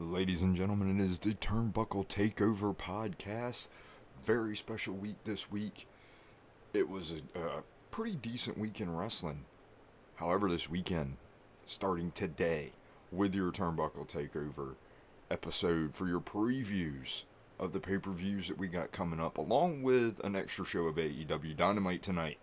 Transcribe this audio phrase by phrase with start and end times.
[0.00, 3.66] Ladies and gentlemen, it is the Turnbuckle Takeover podcast.
[4.24, 5.88] Very special week this week.
[6.72, 9.44] It was a, a pretty decent week in wrestling.
[10.14, 11.16] However, this weekend,
[11.66, 12.70] starting today,
[13.10, 14.76] with your Turnbuckle Takeover
[15.32, 17.24] episode for your previews
[17.58, 20.82] of the pay per views that we got coming up, along with an extra show
[20.82, 22.38] of AEW Dynamite tonight.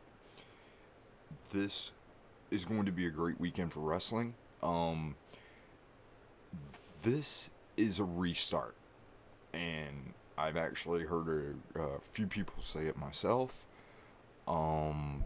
[1.52, 1.94] This
[2.52, 4.34] is going to be a great weekend for wrestling.
[4.62, 5.16] Um,
[7.06, 8.76] this is a restart.
[9.54, 13.66] And I've actually heard a, a few people say it myself.
[14.48, 15.24] Um,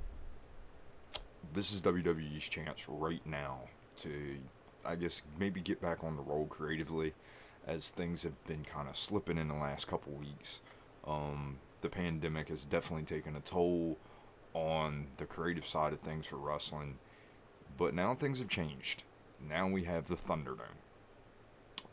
[1.53, 3.61] this is WWE's chance right now
[3.97, 4.37] to,
[4.85, 7.13] I guess, maybe get back on the roll creatively
[7.65, 10.61] as things have been kind of slipping in the last couple weeks.
[11.07, 13.97] Um, the pandemic has definitely taken a toll
[14.53, 16.97] on the creative side of things for wrestling.
[17.77, 19.03] But now things have changed.
[19.47, 20.79] Now we have the Thunderdome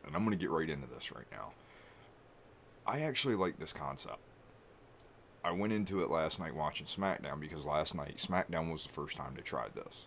[0.07, 1.53] and I'm going to get right into this right now.
[2.87, 4.19] I actually like this concept.
[5.45, 9.17] I went into it last night watching SmackDown because last night SmackDown was the first
[9.17, 10.07] time they tried this.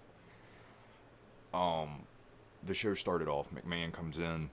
[1.54, 2.04] Um,
[2.66, 3.48] the show started off.
[3.54, 4.50] McMahon comes in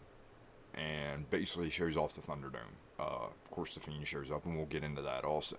[0.75, 2.75] and basically shows off the Thunderdome.
[2.99, 5.57] Uh, of course, the Fiend shows up, and we'll get into that also.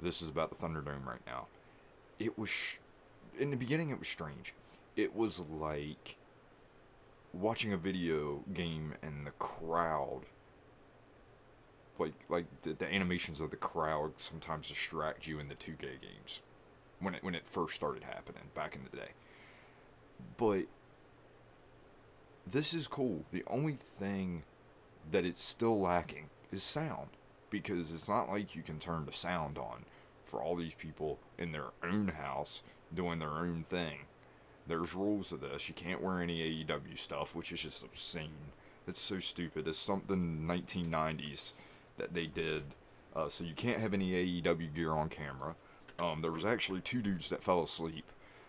[0.00, 1.46] This is about the Thunderdome right now.
[2.18, 2.76] It was sh-
[3.38, 3.90] in the beginning.
[3.90, 4.54] It was strange.
[4.96, 6.16] It was like
[7.40, 10.22] watching a video game and the crowd
[11.98, 16.40] like like the, the animations of the crowd sometimes distract you in the 2K games
[17.00, 19.10] when it when it first started happening back in the day.
[20.36, 20.64] But
[22.46, 23.24] this is cool.
[23.32, 24.42] The only thing
[25.10, 27.08] that it's still lacking is sound
[27.50, 29.84] because it's not like you can turn the sound on
[30.24, 32.62] for all these people in their own house
[32.94, 34.00] doing their own thing.
[34.68, 35.66] There's rules to this.
[35.68, 38.52] You can't wear any AEW stuff, which is just obscene.
[38.86, 39.66] It's so stupid.
[39.66, 41.54] It's something 1990s
[41.96, 42.62] that they did.
[43.16, 45.54] Uh, so you can't have any AEW gear on camera.
[45.98, 48.04] Um, there was actually two dudes that fell asleep.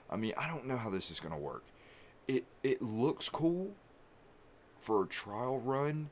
[0.09, 1.63] I mean, I don't know how this is gonna work.
[2.27, 3.71] It it looks cool
[4.81, 6.09] for a trial run,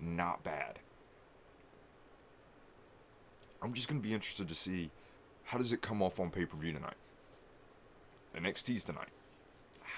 [0.00, 0.78] not bad.
[3.62, 4.90] I'm just gonna be interested to see
[5.44, 6.94] how does it come off on pay per view tonight.
[8.32, 9.10] The NXT's tonight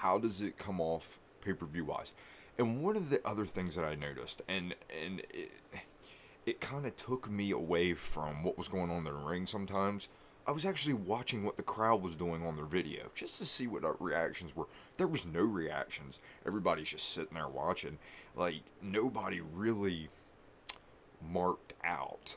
[0.03, 2.11] how does it come off pay per view wise?
[2.59, 5.51] And one of the other things that I noticed, and and it,
[6.45, 10.09] it kind of took me away from what was going on in the ring sometimes.
[10.45, 13.65] I was actually watching what the crowd was doing on their video just to see
[13.65, 14.67] what our reactions were.
[14.97, 16.19] There was no reactions.
[16.45, 17.97] Everybody's just sitting there watching.
[18.35, 20.09] Like nobody really
[21.21, 22.35] marked out.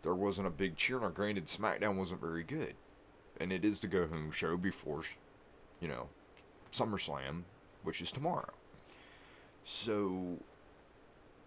[0.00, 0.98] There wasn't a big cheer.
[0.98, 2.72] Now, granted, SmackDown wasn't very good,
[3.38, 5.02] and it is the go home show before,
[5.78, 6.08] you know,
[6.72, 7.42] SummerSlam,
[7.82, 8.52] which is tomorrow.
[9.64, 10.38] So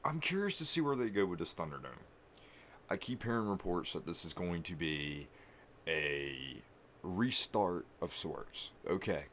[0.04, 2.04] I'm curious to see where they go with this Thunderdome.
[2.90, 5.28] I keep hearing reports that this is going to be
[5.88, 6.62] a
[7.04, 8.72] restart of sorts.
[8.88, 9.26] Okay,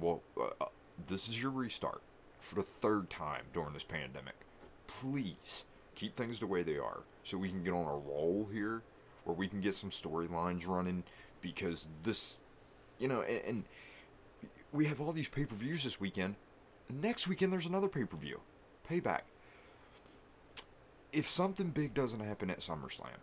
[0.00, 0.66] well, uh, uh
[1.08, 2.00] this is your restart
[2.40, 4.34] for the third time during this pandemic.
[4.86, 5.64] Please
[5.94, 8.82] keep things the way they are so we can get on a roll here
[9.24, 11.02] where we can get some storylines running
[11.40, 12.40] because this,
[12.98, 13.64] you know, and, and
[14.72, 16.36] we have all these pay per views this weekend.
[16.90, 18.40] Next weekend, there's another pay per view.
[18.88, 19.22] Payback.
[21.12, 23.20] If something big doesn't happen at SummerSlam,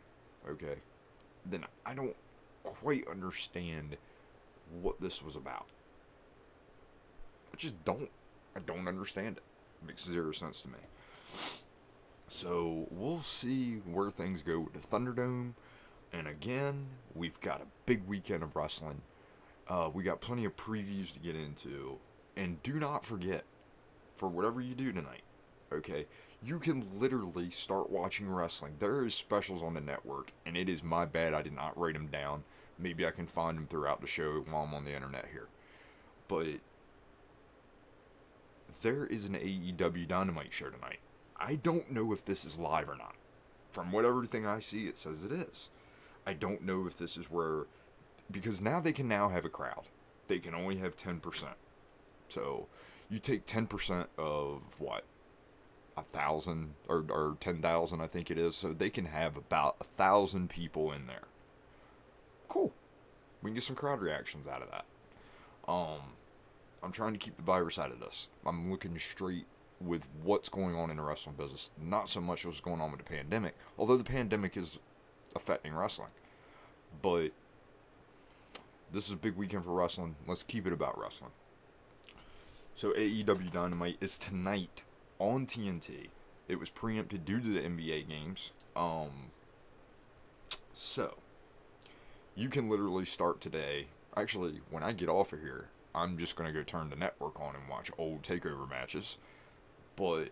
[0.48, 0.76] okay,
[1.46, 2.16] then I don't
[2.64, 3.98] quite understand
[4.82, 5.66] what this was about.
[7.52, 8.10] I just don't.
[8.56, 9.44] I don't understand it.
[9.82, 10.78] it makes zero sense to me.
[12.28, 15.54] So we'll see where things go with the Thunderdome.
[16.14, 16.86] And again,
[17.16, 19.02] we've got a big weekend of wrestling
[19.70, 21.98] uh, we got plenty of previews to get into.
[22.36, 23.44] And do not forget,
[24.16, 25.22] for whatever you do tonight,
[25.72, 26.08] okay,
[26.44, 28.76] you can literally start watching wrestling.
[28.80, 31.94] There is specials on the network, and it is my bad I did not write
[31.94, 32.44] them down.
[32.78, 35.48] Maybe I can find them throughout the show while I'm on the internet here.
[36.28, 36.60] But
[38.82, 41.00] there is an AEW Dynamite show tonight.
[41.38, 43.16] I don't know if this is live or not.
[43.72, 45.70] From what everything I see, it says it is.
[46.26, 47.66] I don't know if this is where
[48.32, 49.86] because now they can now have a crowd.
[50.28, 51.22] They can only have 10%.
[52.28, 52.68] So
[53.10, 55.04] you take 10% of what?
[55.98, 58.56] A thousand or, or 10,000, I think it is.
[58.56, 61.24] So they can have about a thousand people in there.
[62.48, 62.72] Cool.
[63.42, 64.86] We can get some crowd reactions out of that.
[65.68, 66.02] Um,
[66.84, 68.28] I'm trying to keep the virus out of this.
[68.46, 69.46] I'm looking straight
[69.82, 73.00] with what's going on in the wrestling business, not so much what's going on with
[73.00, 74.80] the pandemic, although the pandemic is
[75.36, 76.10] affecting wrestling.
[77.02, 77.30] But
[78.92, 80.16] this is a big weekend for wrestling.
[80.28, 81.32] Let's keep it about wrestling.
[82.76, 84.84] So AEW Dynamite is tonight
[85.20, 86.08] on TNT.
[86.48, 88.52] It was preempted due to the NBA games.
[88.76, 89.32] Um,
[90.74, 91.18] so,
[92.36, 93.88] you can literally start today.
[94.16, 97.56] Actually, when I get off of here, I'm just to go turn the network on
[97.56, 99.18] and watch old TakeOver matches.
[99.96, 100.30] But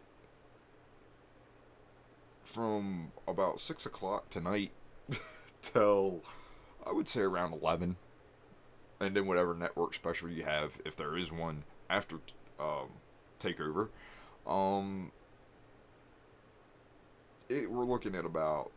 [2.44, 4.72] from about 6 o'clock tonight
[5.62, 6.22] till,
[6.86, 7.98] I would say, around 11,
[9.00, 12.18] and then whatever network special you have, if there is one after
[12.60, 12.90] um,
[13.40, 13.90] TakeOver,
[14.46, 15.12] um,
[17.50, 18.72] it, we're looking at about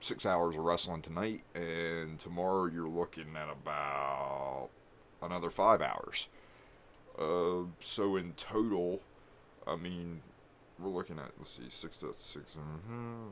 [0.00, 4.70] six hours of wrestling tonight, and tomorrow you're looking at about
[5.22, 6.28] another five hours.
[7.18, 9.00] Uh, so in total,
[9.66, 10.22] I mean,
[10.78, 13.28] we're looking at let's see, six to 6 mm-hmm.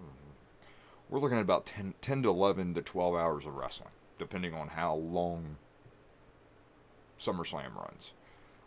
[1.08, 4.68] We're looking at about 10, 10 to eleven to twelve hours of wrestling, depending on
[4.68, 5.56] how long
[7.18, 8.14] SummerSlam runs.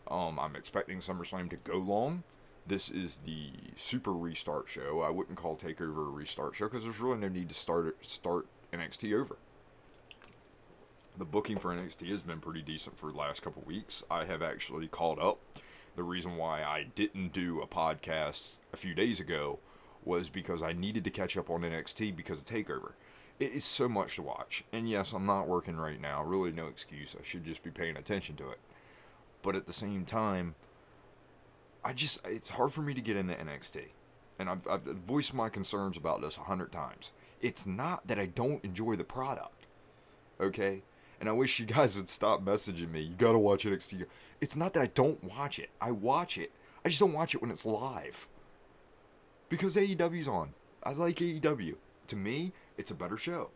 [0.09, 2.23] Um, I'm expecting SummerSlam to go long
[2.67, 5.01] this is the super restart show.
[5.01, 8.47] I wouldn't call Takeover a restart show because there's really no need to start start
[8.71, 9.37] NXT over.
[11.17, 14.03] The booking for NXT has been pretty decent for the last couple weeks.
[14.09, 15.39] I have actually caught up.
[15.95, 19.59] The reason why I didn't do a podcast a few days ago
[20.05, 22.93] was because I needed to catch up on NXT because of Takeover.
[23.41, 24.63] It is so much to watch.
[24.71, 26.23] And yes, I'm not working right now.
[26.23, 27.15] Really, no excuse.
[27.19, 28.59] I should just be paying attention to it.
[29.41, 30.53] But at the same time,
[31.83, 33.85] I just it's hard for me to get into NXT,
[34.37, 37.11] and I've, I've voiced my concerns about this a hundred times.
[37.41, 39.65] It's not that I don't enjoy the product,
[40.39, 40.83] okay,
[41.19, 43.01] and I wish you guys would stop messaging me.
[43.01, 44.05] You gotta watch NXT.
[44.39, 45.71] It's not that I don't watch it.
[45.81, 46.51] I watch it.
[46.85, 48.27] I just don't watch it when it's live.
[49.49, 50.53] Because AEW's on.
[50.83, 51.75] I like AEW.
[52.11, 53.51] To me, it's a better show.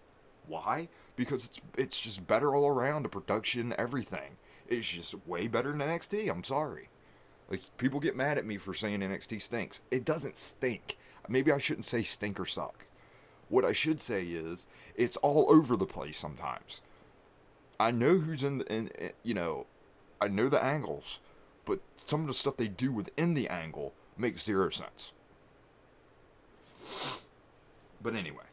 [0.47, 0.87] Why?
[1.17, 3.03] Because it's it's just better all around.
[3.03, 4.37] The production, everything.
[4.69, 6.31] It's just way better than NXT.
[6.31, 6.87] I'm sorry.
[7.49, 9.81] Like people get mad at me for saying NXT stinks.
[9.91, 10.97] It doesn't stink.
[11.27, 12.87] Maybe I shouldn't say stink or suck.
[13.49, 14.65] What I should say is
[14.95, 16.81] it's all over the place sometimes.
[17.77, 19.65] I know who's in the in, in you know,
[20.21, 21.19] I know the angles,
[21.65, 25.11] but some of the stuff they do within the angle makes zero sense.
[28.05, 28.43] But anyway,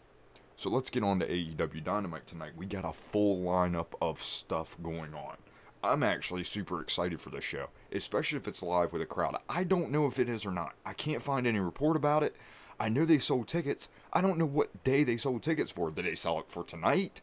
[0.57, 2.53] so let's get on to AEW Dynamite tonight.
[2.57, 5.37] We got a full lineup of stuff going on.
[5.85, 9.37] I'm actually super excited for this show, especially if it's live with a crowd.
[9.51, 10.73] I don't know if it is or not.
[10.87, 12.35] I can't find any report about it.
[12.81, 13.91] I know they sold tickets.
[14.11, 15.91] I don't know what day they sold tickets for.
[15.91, 17.21] Did they sell it for tonight?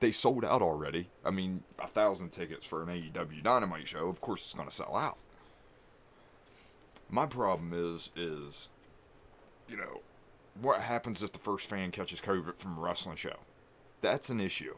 [0.00, 1.08] They sold out already.
[1.24, 4.08] I mean, a thousand tickets for an AEW Dynamite show.
[4.08, 5.16] Of course, it's going to sell out.
[7.08, 8.68] My problem is, is,
[9.66, 10.02] you know,
[10.60, 13.36] what happens if the first fan catches COVID from a wrestling show?
[14.00, 14.76] That's an issue.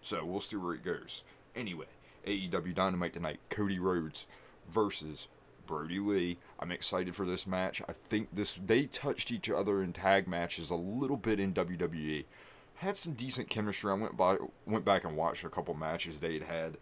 [0.00, 1.24] So we'll see where it goes.
[1.54, 1.86] Anyway,
[2.26, 3.40] AEW Dynamite tonight.
[3.48, 4.26] Cody Rhodes
[4.70, 5.28] versus
[5.66, 6.38] Brodie Lee.
[6.60, 7.82] I'm excited for this match.
[7.88, 12.24] I think this they touched each other in tag matches a little bit in WWE.
[12.76, 13.90] Had some decent chemistry.
[13.90, 14.36] I went by
[14.66, 16.76] went back and watched a couple matches they'd had.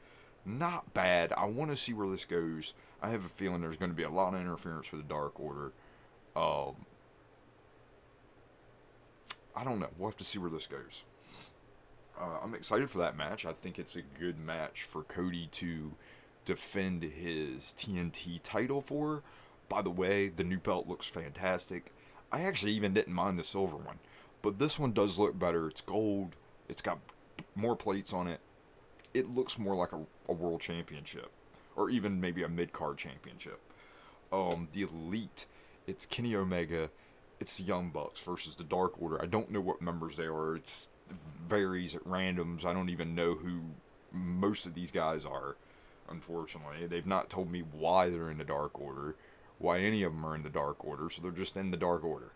[0.45, 1.33] Not bad.
[1.33, 2.75] I want to see where this goes.
[3.03, 5.41] I have a feeling there's going to be a lot of interference with the Dark
[5.41, 5.73] Order.
[6.37, 6.75] Um,
[9.57, 9.91] I don't know.
[9.99, 11.05] We'll have to see where this goes
[12.19, 13.45] uh, I'm excited for that match.
[13.45, 15.93] I think it's a good match for Cody to
[16.45, 19.23] defend his TNT title for.
[19.69, 21.93] By the way, the new belt looks fantastic.
[22.31, 23.99] I actually even didn't mind the silver one,
[24.43, 25.69] but this one does look better.
[25.69, 26.37] It's gold.
[26.69, 26.99] It's got
[27.55, 28.41] more plates on it.
[29.13, 31.31] It looks more like a, a world championship,
[31.77, 33.61] or even maybe a mid card championship.
[34.33, 35.47] Um, the elite.
[35.87, 36.91] It's Kenny Omega.
[37.45, 39.21] It's the Young Bucks versus the Dark Order.
[39.21, 40.57] I don't know what members they are.
[40.57, 40.89] It's
[41.47, 42.65] varies at randoms.
[42.65, 43.61] I don't even know who
[44.11, 45.57] most of these guys are.
[46.09, 49.15] Unfortunately, they've not told me why they're in the Dark Order,
[49.59, 51.11] why any of them are in the Dark Order.
[51.11, 52.33] So they're just in the Dark Order.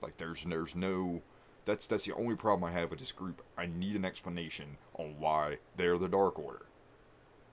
[0.00, 1.22] Like there's there's no.
[1.64, 3.42] That's that's the only problem I have with this group.
[3.58, 6.66] I need an explanation on why they're the Dark Order.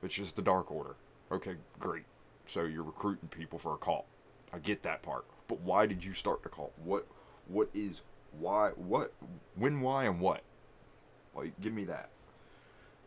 [0.03, 0.97] It's just the Dark Order.
[1.31, 2.05] Okay, great.
[2.45, 4.05] So you're recruiting people for a cult.
[4.53, 5.25] I get that part.
[5.51, 6.71] But why did you start the call?
[6.81, 7.05] What
[7.49, 8.03] what is
[8.39, 9.11] why, what,
[9.55, 10.43] when, why, and what.
[11.35, 12.09] Like, give me that.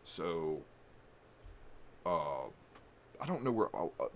[0.05, 0.61] So,
[2.05, 2.45] uh,
[3.19, 3.75] I don't know where.
[3.75, 4.09] Uh, uh,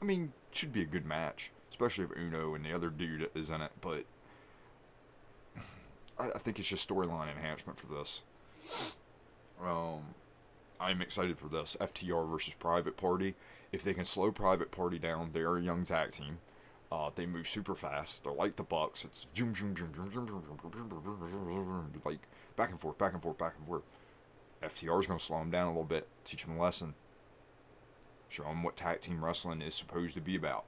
[0.00, 3.48] I mean, should be a good match, especially if Uno and the other dude is
[3.48, 3.72] in it.
[3.80, 4.04] But
[6.18, 8.22] I, I think it's just storyline enhancement for this.
[9.64, 10.00] Um,
[10.78, 13.34] I'm excited for this FTR versus Private Party.
[13.72, 16.38] If they can slow Private Party down, they are a young tag team.
[16.92, 18.24] Uh, they move super fast.
[18.24, 19.04] They're like the Bucks.
[19.04, 20.42] It's zoom, zoom, zoom, zoom, zoom, zoom,
[20.72, 22.18] zoom, like
[22.56, 23.82] back and forth, back and forth, back and forth.
[24.62, 26.94] FTR is going to slow them down a little bit, teach them a lesson,
[28.28, 30.64] show them what tag team wrestling is supposed to be about.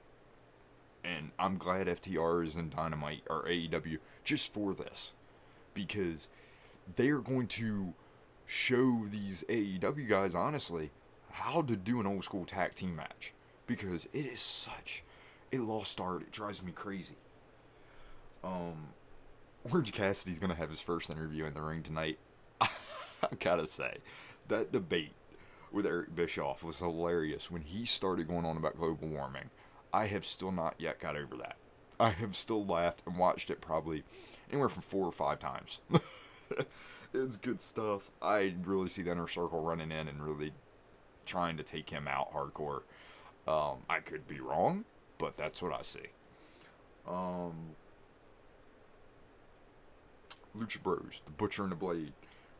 [1.03, 5.13] And I'm glad FTR is in Dynamite or AEW just for this.
[5.73, 6.27] Because
[6.95, 7.93] they are going to
[8.45, 10.91] show these AEW guys, honestly,
[11.31, 13.33] how to do an old school tag team match.
[13.67, 15.03] Because it is such
[15.53, 16.21] a lost art.
[16.23, 17.15] It drives me crazy.
[18.43, 18.89] Um,
[19.71, 22.19] Orange Cassidy's to have his first interview in the ring tonight.
[22.61, 22.69] I
[23.39, 23.97] gotta say,
[24.47, 25.13] that debate
[25.71, 29.49] with Eric Bischoff was hilarious when he started going on about global warming.
[29.93, 31.55] I have still not yet got over that.
[31.99, 34.03] I have still laughed and watched it probably
[34.49, 35.79] anywhere from four or five times.
[37.13, 38.11] it's good stuff.
[38.21, 40.51] I really see the inner circle running in and really
[41.25, 42.81] trying to take him out hardcore.
[43.47, 44.85] Um, I could be wrong,
[45.23, 46.07] but that's what I see.
[47.07, 47.77] Um,
[50.57, 52.11] Lucha Bros, The Butcher and the Blade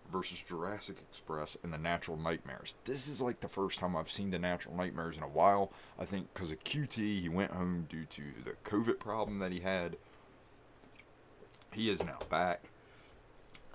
[0.10, 2.76] versus Jurassic Express and the Natural Nightmares.
[2.86, 5.74] This is like the first time I've seen the Natural Nightmares in a while.
[6.00, 9.60] I think because of QT, he went home due to the COVID problem that he
[9.60, 9.98] had.
[11.74, 12.70] He is now back.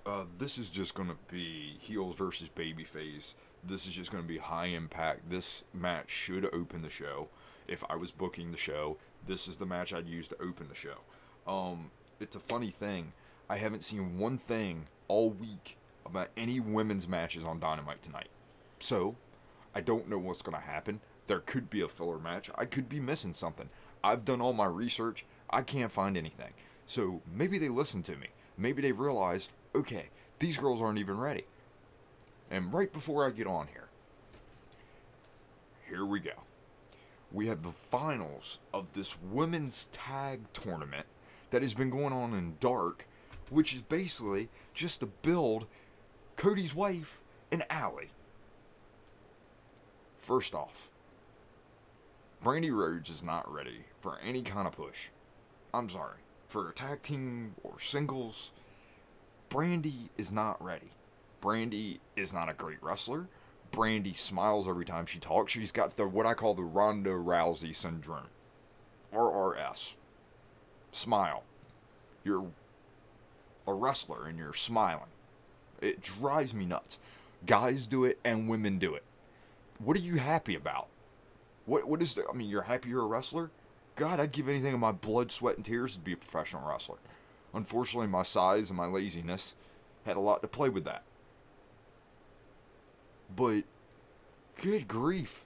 [0.07, 3.35] Uh, this is just going to be heels versus babyface.
[3.62, 5.28] This is just going to be high impact.
[5.28, 7.28] This match should open the show.
[7.68, 8.96] If I was booking the show,
[9.26, 10.96] this is the match I'd use to open the show.
[11.46, 13.12] Um, it's a funny thing.
[13.48, 18.28] I haven't seen one thing all week about any women's matches on Dynamite tonight.
[18.80, 19.16] So,
[19.75, 21.00] I don't know what's going to happen.
[21.26, 22.50] There could be a filler match.
[22.56, 23.68] I could be missing something.
[24.02, 25.26] I've done all my research.
[25.50, 26.52] I can't find anything.
[26.87, 28.28] So, maybe they listened to me.
[28.56, 30.08] Maybe they realized, okay,
[30.38, 31.44] these girls aren't even ready.
[32.50, 33.88] And right before I get on here,
[35.88, 36.32] here we go.
[37.30, 41.06] We have the finals of this women's tag tournament
[41.50, 43.06] that has been going on in dark,
[43.50, 45.66] which is basically just to build
[46.37, 47.20] Cody's wife,
[47.50, 48.11] and Allie.
[50.18, 50.88] First off,
[52.44, 55.08] Brandi Rhodes is not ready for any kind of push.
[55.75, 56.18] I'm sorry.
[56.47, 58.52] For a tag team or singles,
[59.50, 60.92] Brandi is not ready.
[61.42, 63.26] Brandi is not a great wrestler.
[63.72, 65.52] Brandi smiles every time she talks.
[65.52, 68.28] She's got the what I call the Ronda Rousey syndrome.
[69.12, 69.94] RRS.
[70.92, 71.44] Smile.
[72.25, 72.46] You're
[73.66, 75.10] a wrestler and you're smiling.
[75.80, 76.98] It drives me nuts.
[77.46, 79.04] Guys do it and women do it.
[79.78, 80.88] What are you happy about?
[81.66, 83.50] What what is the I mean, you're happy you're a wrestler?
[83.94, 86.98] God, I'd give anything in my blood, sweat, and tears to be a professional wrestler.
[87.52, 89.56] Unfortunately, my size and my laziness
[90.06, 91.02] had a lot to play with that.
[93.35, 93.64] But
[94.61, 95.44] good grief.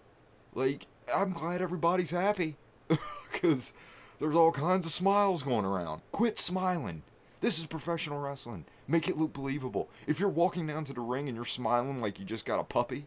[0.55, 2.57] Like, I'm glad everybody's happy.
[3.33, 3.73] Because
[4.21, 6.03] there's all kinds of smiles going around.
[6.12, 7.03] Quit smiling.
[7.41, 8.67] This is professional wrestling.
[8.87, 9.89] Make it look believable.
[10.07, 12.65] If you're walking down to the ring and you're smiling like you just got a
[12.65, 13.07] puppy,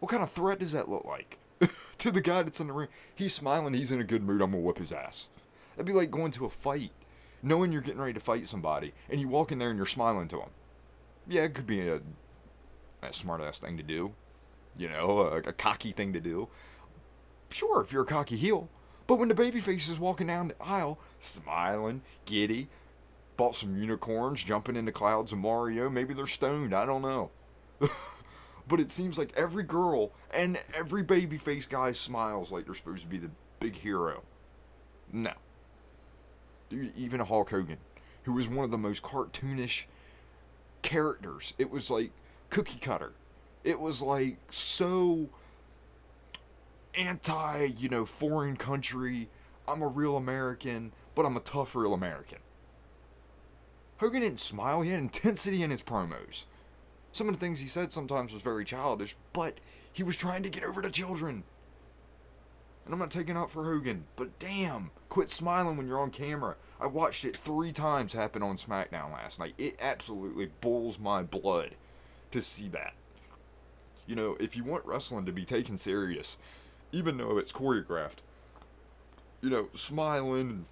[0.00, 1.38] what kind of threat does that look like?
[1.98, 2.88] to the guy that's in the ring.
[3.14, 5.28] He's smiling, he's in a good mood, I'm gonna whip his ass.
[5.76, 6.92] That'd be like going to a fight,
[7.42, 10.28] knowing you're getting ready to fight somebody, and you walk in there and you're smiling
[10.28, 10.50] to him.
[11.26, 12.00] Yeah, it could be a,
[13.02, 14.12] a smart ass thing to do.
[14.76, 16.48] You know, a, a cocky thing to do.
[17.50, 18.68] Sure, if you're a cocky heel.
[19.06, 22.68] But when the babyface is walking down the aisle, smiling, giddy,
[23.36, 27.30] bought some unicorns, jumping into clouds of Mario, maybe they're stoned, I don't know.
[28.68, 33.08] but it seems like every girl and every babyface guy smiles like they're supposed to
[33.08, 34.22] be the big hero.
[35.10, 35.32] No.
[36.68, 37.78] Dude, even Hulk Hogan,
[38.24, 39.84] who was one of the most cartoonish
[40.82, 41.54] characters.
[41.58, 42.10] It was like
[42.50, 43.12] cookie cutter.
[43.64, 45.28] It was like so
[46.94, 49.28] anti, you know, foreign country.
[49.66, 52.38] I'm a real American, but I'm a tough real American.
[53.98, 56.44] Hogan didn't smile, he had intensity in his promos.
[57.10, 59.58] Some of the things he said sometimes was very childish, but
[59.92, 61.42] he was trying to get over to children.
[62.84, 66.56] And I'm not taking out for Hogan, but damn, quit smiling when you're on camera.
[66.80, 69.54] I watched it three times happen on SmackDown last night.
[69.58, 71.74] It absolutely boils my blood
[72.30, 72.94] to see that.
[74.06, 76.38] You know, if you want wrestling to be taken serious,
[76.92, 78.18] even though it's choreographed,
[79.42, 80.66] you know, smiling,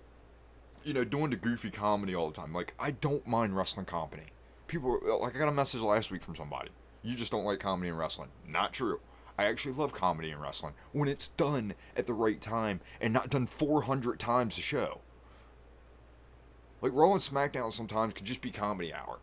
[0.84, 2.52] you know, doing the goofy comedy all the time.
[2.52, 4.24] Like, I don't mind wrestling comedy.
[4.66, 6.70] People, like, I got a message last week from somebody.
[7.02, 8.30] You just don't like comedy and wrestling.
[8.48, 9.00] Not true.
[9.38, 13.30] I actually love comedy and wrestling when it's done at the right time and not
[13.30, 15.00] done 400 times a show.
[16.80, 19.18] Like, Raw and SmackDown sometimes could just be comedy hour.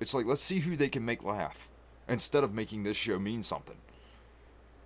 [0.00, 1.68] It's like, let's see who they can make laugh
[2.08, 3.76] instead of making this show mean something.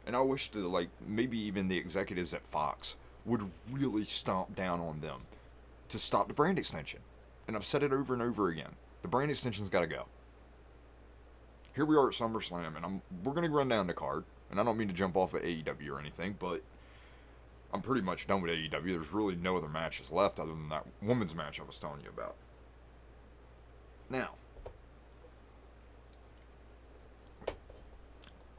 [0.06, 4.80] And I wish that, like maybe even the executives at Fox would really stomp down
[4.80, 5.20] on them
[5.88, 7.00] to stop the brand extension.
[7.46, 8.72] And I've said it over and over again.
[9.02, 10.06] The brand extension's got to go.
[11.74, 14.24] Here we are at SummerSlam, and I'm we're gonna run down the card.
[14.50, 16.60] And I don't mean to jump off of AEW or anything, but
[17.72, 18.84] I'm pretty much done with AEW.
[18.84, 22.10] There's really no other matches left other than that women's match I was telling you
[22.10, 22.34] about.
[24.10, 24.32] Now,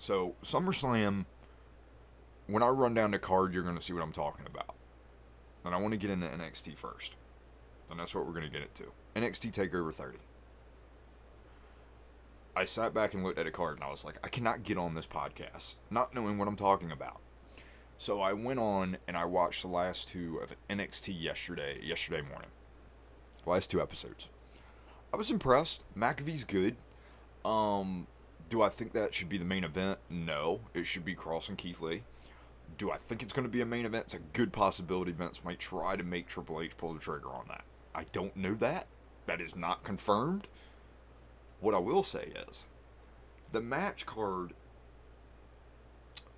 [0.03, 1.23] so SummerSlam,
[2.47, 4.75] when I run down the card, you're going to see what I'm talking about.
[5.63, 7.15] And I want to get into NXT first.
[7.89, 8.91] And that's what we're going to get into.
[9.15, 10.17] NXT TakeOver 30.
[12.53, 14.77] I sat back and looked at a card and I was like, I cannot get
[14.77, 17.21] on this podcast, not knowing what I'm talking about.
[17.97, 22.49] So I went on and I watched the last two of NXT yesterday, yesterday morning.
[23.45, 24.27] The last two episodes.
[25.13, 25.81] I was impressed.
[25.97, 26.75] McAfee's good.
[27.45, 28.07] Um,
[28.53, 29.97] do I think that should be the main event?
[30.11, 30.59] No.
[30.75, 32.03] It should be Kross and Keith Lee.
[32.77, 34.03] Do I think it's going to be a main event?
[34.03, 35.11] It's a good possibility.
[35.11, 37.63] Vince might try to make Triple H pull the trigger on that.
[37.95, 38.85] I don't know that.
[39.25, 40.47] That is not confirmed.
[41.61, 42.65] What I will say is,
[43.51, 44.53] the match card,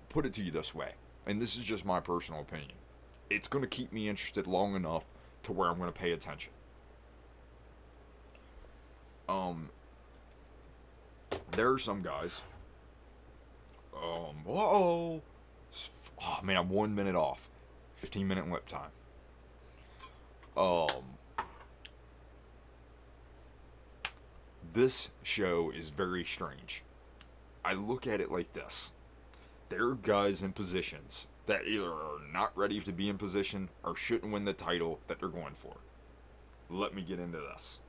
[0.08, 0.92] put it to you this way,
[1.26, 2.78] and this is just my personal opinion.
[3.28, 5.04] It's going to keep me interested long enough
[5.42, 6.54] to where I'm going to pay attention.
[9.28, 9.68] Um,
[11.52, 12.42] there are some guys.
[13.94, 15.22] Um, whoa,
[16.20, 17.48] oh man, I'm one minute off.
[17.96, 18.90] 15 minute lip time.
[20.56, 21.44] Um,
[24.72, 26.82] this show is very strange.
[27.64, 28.92] I look at it like this
[29.68, 33.96] there are guys in positions that either are not ready to be in position or
[33.96, 35.76] shouldn't win the title that they're going for.
[36.70, 37.80] Let me get into this.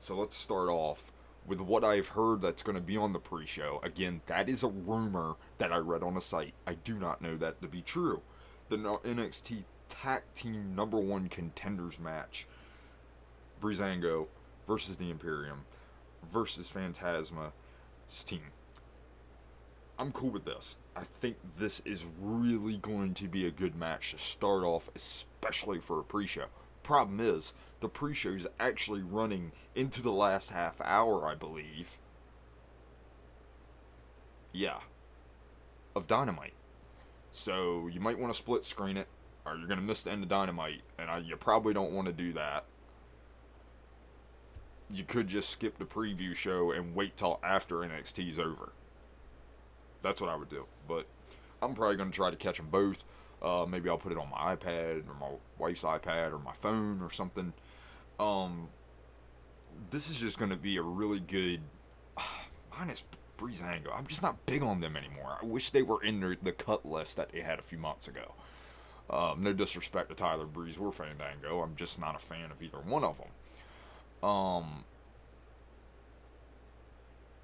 [0.00, 1.12] So let's start off
[1.46, 3.80] with what I've heard that's going to be on the pre show.
[3.82, 6.54] Again, that is a rumor that I read on a site.
[6.66, 8.22] I do not know that to be true.
[8.68, 12.46] The NXT Tag Team number one contenders match
[13.60, 14.26] Breezango
[14.66, 15.64] versus the Imperium
[16.30, 17.52] versus Fantasma's
[18.24, 18.40] team.
[19.98, 20.76] I'm cool with this.
[20.94, 25.80] I think this is really going to be a good match to start off, especially
[25.80, 26.46] for a pre show.
[26.86, 31.98] Problem is, the pre show is actually running into the last half hour, I believe.
[34.52, 34.78] Yeah.
[35.96, 36.54] Of Dynamite.
[37.32, 39.08] So you might want to split screen it,
[39.44, 42.06] or you're going to miss the end of Dynamite, and I, you probably don't want
[42.06, 42.64] to do that
[44.90, 48.72] you could just skip the preview show and wait till after NXT's over.
[50.02, 50.66] That's what I would do.
[50.86, 51.06] But
[51.60, 53.04] I'm probably going to try to catch them both.
[53.42, 57.02] Uh, maybe I'll put it on my iPad or my wife's iPad or my phone
[57.02, 57.52] or something.
[58.18, 58.68] Um,
[59.90, 61.60] this is just going to be a really good.
[62.78, 63.04] Minus
[63.38, 63.94] Breezango.
[63.94, 65.38] I'm just not big on them anymore.
[65.40, 68.08] I wish they were in the, the cut list that they had a few months
[68.08, 68.34] ago.
[69.08, 71.62] Um, no disrespect to Tyler Breeze or Fandango.
[71.62, 74.28] I'm just not a fan of either one of them.
[74.28, 74.84] Um,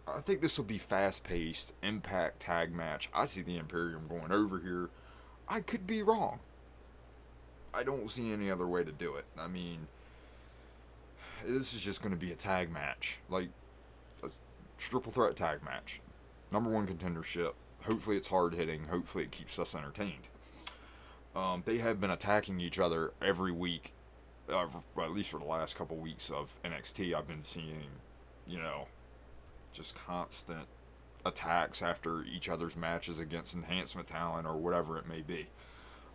[0.09, 3.09] I think this will be fast paced, impact tag match.
[3.15, 4.91] I see the Imperium going over here.
[5.49, 6.41] I could be wrong.
[7.75, 9.25] I don't see any other way to do it.
[9.39, 9.87] I mean,
[11.45, 13.19] this is just going to be a tag match.
[13.31, 13.49] Like,
[14.23, 14.31] a
[14.79, 16.01] triple threat tag match.
[16.51, 17.53] Number one contendership.
[17.85, 18.85] Hopefully it's hard hitting.
[18.85, 20.29] Hopefully it keeps us entertained.
[21.35, 23.95] Um, they have been attacking each other every week
[24.49, 24.67] uh,
[25.01, 27.89] at least for the last couple weeks of NXT, I've been seeing,
[28.47, 28.87] you know,
[29.73, 30.67] just constant
[31.25, 35.49] attacks after each other's matches against enhancement talent or whatever it may be.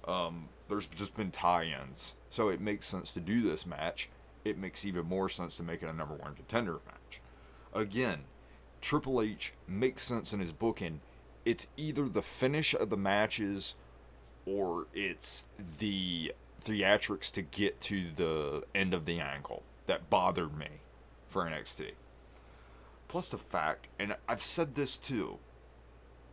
[0.08, 4.10] Um, there's just been tie-ins, so it makes sense to do this match.
[4.46, 7.22] It makes even more sense to make it a number one contender match.
[7.74, 8.20] Again,
[8.82, 11.02] Triple H makes sense in his booking.
[11.46, 13.76] It's either the finish of the matches
[14.46, 15.48] or it's
[15.80, 20.68] the theatrics to get to the end of the angle that bothered me
[21.28, 21.92] for NXT.
[23.08, 25.38] Plus the fact, and I've said this too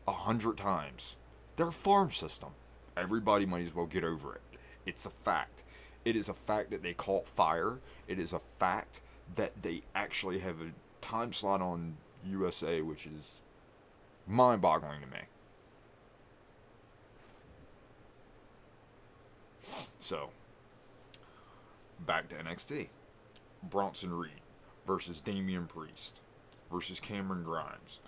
[0.07, 1.17] a hundred times,
[1.57, 2.51] they're a farm system.
[2.97, 4.41] Everybody might as well get over it.
[4.87, 5.63] It's a fact.
[6.05, 7.79] It is a fact that they caught fire.
[8.09, 9.01] It is a fact
[9.35, 13.41] that they actually have a time slot on USA, which is
[14.27, 15.21] mind boggling to me.
[19.99, 20.31] So,
[22.05, 22.89] back to NXT.
[23.63, 24.43] Bronson Reed
[24.87, 26.21] versus Damian Priest
[26.71, 28.01] versus Cameron Grimes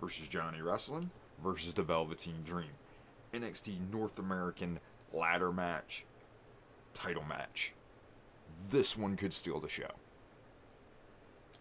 [0.00, 1.10] versus Johnny Wrestling
[1.42, 2.70] versus the Velveteen Dream.
[3.32, 4.78] NXT North American
[5.12, 6.04] ladder match,
[6.92, 7.72] title match.
[8.70, 9.90] This one could steal the show.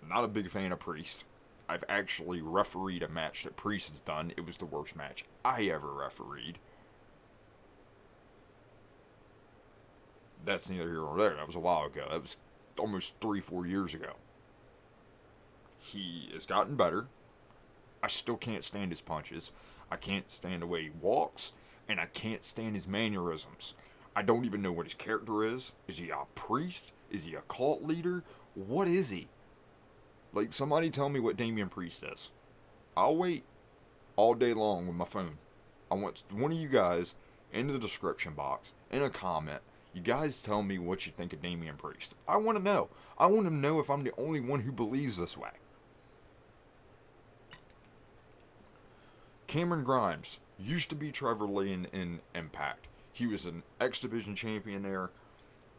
[0.01, 1.25] I'm Not a big fan of Priest.
[1.67, 4.33] I've actually refereed a match that Priest has done.
[4.37, 6.59] It was the worst match I ever refereed.
[10.45, 11.35] that's neither here nor there.
[11.35, 12.07] That was a while ago.
[12.09, 12.37] That was
[12.79, 14.13] almost three, four years ago.
[15.83, 17.07] He has gotten better.
[18.01, 19.51] I still can't stand his punches.
[19.91, 21.53] I can't stand the way he walks,
[21.89, 23.75] and I can't stand his mannerisms.
[24.15, 25.73] I don't even know what his character is.
[25.87, 26.93] Is he a priest?
[27.11, 28.23] Is he a cult leader?
[28.55, 29.27] What is he?
[30.33, 32.31] Like, somebody tell me what Damian Priest is.
[32.95, 33.43] I'll wait
[34.15, 35.37] all day long with my phone.
[35.91, 37.13] I want one of you guys
[37.51, 39.61] in the description box, in a comment,
[39.93, 42.15] you guys tell me what you think of Damian Priest.
[42.27, 42.89] I want to know.
[43.17, 45.51] I want to know if I'm the only one who believes this way.
[49.53, 52.87] Cameron Grimes used to be Trevor Lee in, in Impact.
[53.11, 55.11] He was an X Division champion there.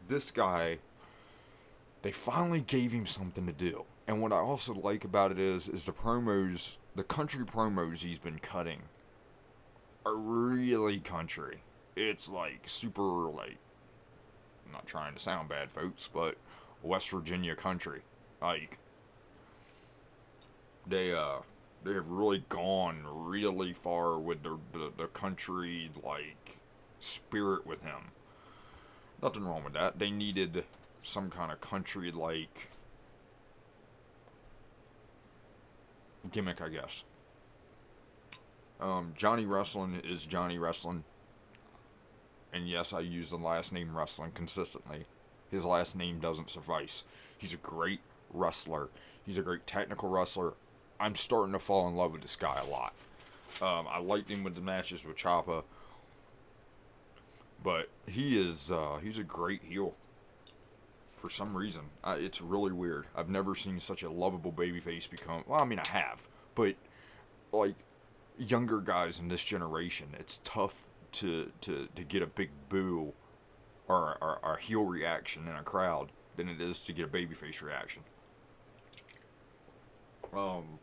[0.07, 0.77] This guy,
[2.01, 3.83] they finally gave him something to do.
[4.07, 8.17] And what I also like about it is, is the promos, the country promos he's
[8.17, 8.79] been cutting
[10.05, 11.57] are really country.
[11.97, 13.57] It's like super like
[14.65, 16.37] I'm not trying to sound bad, folks, but
[16.81, 18.03] West Virginia country.
[18.41, 18.77] Like
[20.87, 21.39] they uh
[21.85, 26.59] they have really gone really far with the the, the country like
[26.99, 28.11] spirit with him.
[29.21, 29.99] Nothing wrong with that.
[29.99, 30.65] They needed
[31.03, 32.69] some kind of country like
[36.31, 37.03] gimmick, I guess.
[38.79, 41.03] Um, Johnny Wrestling is Johnny Wrestling.
[42.51, 45.05] And yes, I use the last name Wrestling consistently.
[45.51, 47.03] His last name doesn't suffice.
[47.37, 47.99] He's a great
[48.33, 48.89] wrestler.
[49.25, 50.53] He's a great technical wrestler.
[50.99, 52.93] I'm starting to fall in love with this guy a lot.
[53.61, 55.63] Um, I liked him with the matches with Ciampa,
[57.63, 59.93] but he is uh, he's a great heel.
[61.17, 63.07] For some reason, uh, it's really weird.
[63.15, 65.43] I've never seen such a lovable babyface become.
[65.47, 66.75] Well, I mean, I have, but
[67.51, 67.75] like
[68.37, 73.13] younger guys in this generation, it's tough to to, to get a big boo
[73.87, 77.61] or, or a heel reaction in a crowd than it is to get a babyface
[77.61, 78.03] reaction.
[80.33, 80.79] Um,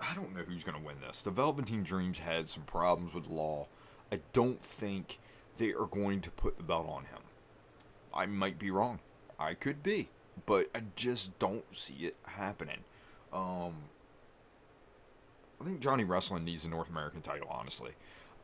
[0.00, 1.22] I don't know who's going to win this.
[1.22, 3.66] The Velveteen Dreams had some problems with Law.
[4.12, 5.18] I don't think
[5.58, 7.20] they are going to put the belt on him.
[8.14, 9.00] I might be wrong.
[9.38, 10.08] I could be,
[10.46, 12.84] but I just don't see it happening.
[13.32, 13.74] Um,
[15.60, 17.92] I think Johnny Wrestling needs a North American title, honestly.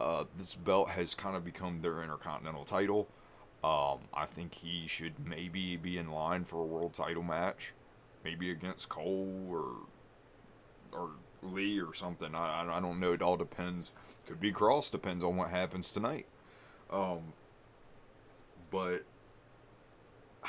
[0.00, 3.08] Uh, this belt has kind of become their intercontinental title.
[3.62, 7.72] Um, I think he should maybe be in line for a world title match,
[8.24, 9.74] maybe against Cole or
[10.92, 11.10] or
[11.42, 12.34] Lee or something.
[12.34, 13.12] I, I don't know.
[13.12, 13.92] It all depends.
[14.26, 14.90] Could be Kross.
[14.90, 16.26] Depends on what happens tonight.
[16.90, 17.32] Um,
[18.70, 19.02] but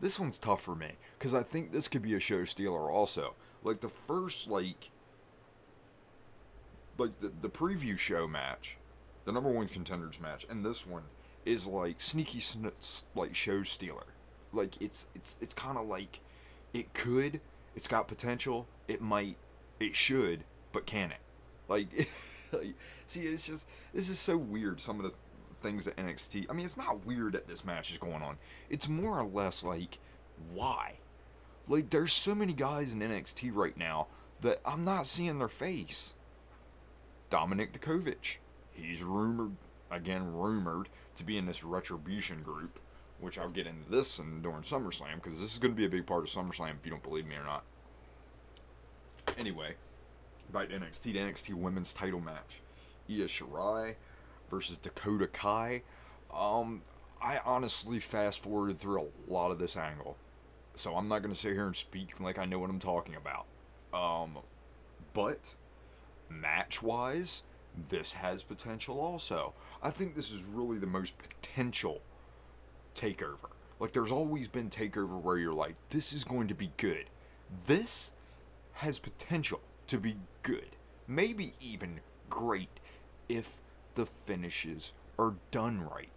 [0.00, 3.34] this one's tough for me because I think this could be a show stealer also.
[3.62, 4.90] Like the first like
[6.98, 8.76] like the, the preview show match,
[9.24, 11.04] the number one contenders match, and this one
[11.44, 12.72] is like sneaky sn-
[13.14, 14.06] like show stealer.
[14.52, 16.20] Like it's it's it's kind of like
[16.72, 17.40] it could,
[17.76, 19.36] it's got potential, it might,
[19.82, 21.20] it should, but can it?
[21.68, 22.08] Like,
[22.52, 22.74] like
[23.06, 24.80] see, it's just this is so weird.
[24.80, 25.12] Some of the
[25.62, 26.46] things that NXT.
[26.50, 28.36] I mean, it's not weird that this match is going on.
[28.68, 29.98] It's more or less like
[30.52, 30.94] why.
[31.68, 34.08] Like, there's so many guys in NXT right now
[34.40, 36.14] that I'm not seeing their face.
[37.30, 38.38] Dominik Dijakovic.
[38.72, 39.52] He's rumored,
[39.90, 42.80] again, rumored to be in this Retribution group,
[43.20, 45.88] which I'll get into this and during SummerSlam, because this is going to be a
[45.88, 47.62] big part of SummerSlam if you don't believe me or not.
[49.38, 49.74] Anyway,
[50.52, 52.60] to NXT, the NXT Women's title match.
[53.08, 53.94] Io Shirai
[54.50, 55.82] versus Dakota Kai.
[56.32, 56.82] Um,
[57.20, 60.16] I honestly fast forwarded through a lot of this angle,
[60.74, 63.16] so I'm not going to sit here and speak like I know what I'm talking
[63.16, 63.46] about.
[63.92, 64.38] Um,
[65.12, 65.54] but
[66.28, 67.42] match wise,
[67.88, 69.54] this has potential also.
[69.82, 72.00] I think this is really the most potential
[72.94, 73.50] takeover.
[73.78, 77.06] Like, there's always been takeover where you're like, this is going to be good.
[77.66, 78.12] This
[78.74, 80.76] has potential to be good.
[81.06, 82.80] Maybe even great
[83.28, 83.58] if
[83.94, 86.08] the finishes are done right.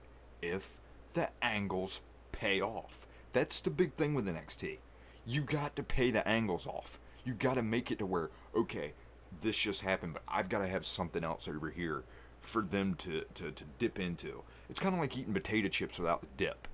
[0.41, 0.77] If
[1.13, 3.07] the angles pay off.
[3.33, 4.77] That's the big thing with NXT.
[5.25, 6.99] You got to pay the angles off.
[7.25, 8.93] You got to make it to where, okay,
[9.41, 12.03] this just happened, but I've got to have something else over here
[12.41, 14.43] for them to, to, to dip into.
[14.69, 16.67] It's kind of like eating potato chips without the dip.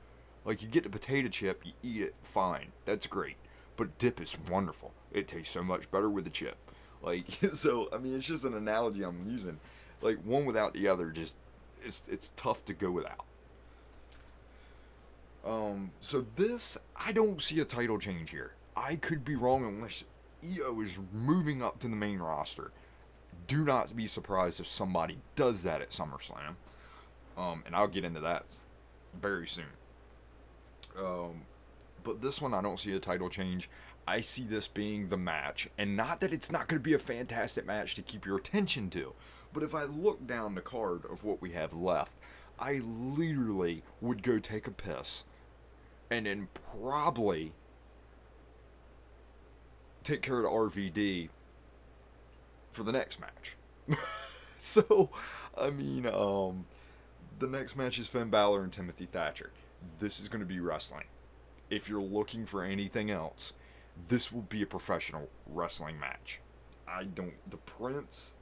[0.44, 3.38] Like you get the potato chip, you eat it, fine, that's great.
[3.78, 4.94] But dip is wonderful.
[5.12, 6.58] It tastes so much better with the chip.
[7.02, 9.60] Like so, I mean, it's just an analogy I'm using.
[10.02, 11.38] Like one without the other, just
[11.84, 13.26] it's it's tough to go without.
[15.46, 18.54] Um, so this I don't see a title change here.
[18.76, 20.06] I could be wrong unless
[20.44, 22.72] Io is moving up to the main roster.
[23.48, 26.56] Do not be surprised if somebody does that at SummerSlam.
[27.38, 28.46] Um, and I'll get into that
[29.20, 29.66] very soon.
[30.98, 31.42] Um,
[32.04, 33.70] but this one, I don't see a title change.
[34.08, 37.00] I see this being the match, and not that it's not going to be a
[37.00, 39.14] fantastic match to keep your attention to,
[39.54, 42.18] But if I look down the card of what we have left,
[42.58, 45.26] I literally would go take a piss
[46.10, 46.48] and then
[46.80, 47.54] probably
[50.04, 51.30] take care of RVD
[52.72, 53.58] for the next match.
[54.58, 55.10] so,
[55.58, 56.66] I mean, um,
[57.40, 59.52] the next match is Finn Balor and Timothy Thatcher.
[60.00, 61.06] This is going to be wrestling.
[61.72, 63.54] If you're looking for anything else,
[64.08, 66.40] this will be a professional wrestling match.
[66.88, 67.34] I don't.
[67.50, 68.36] The Prince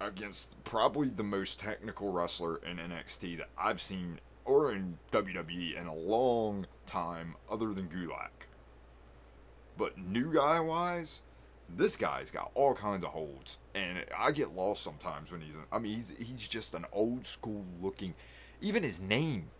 [0.00, 5.86] against probably the most technical wrestler in NXT that I've seen or in WWE in
[5.86, 8.30] a long time, other than Gulak.
[9.76, 11.22] But new guy wise,
[11.74, 15.56] this guy's got all kinds of holds, and I get lost sometimes when he's.
[15.56, 18.14] In, I mean, he's he's just an old school looking.
[18.60, 19.50] Even his name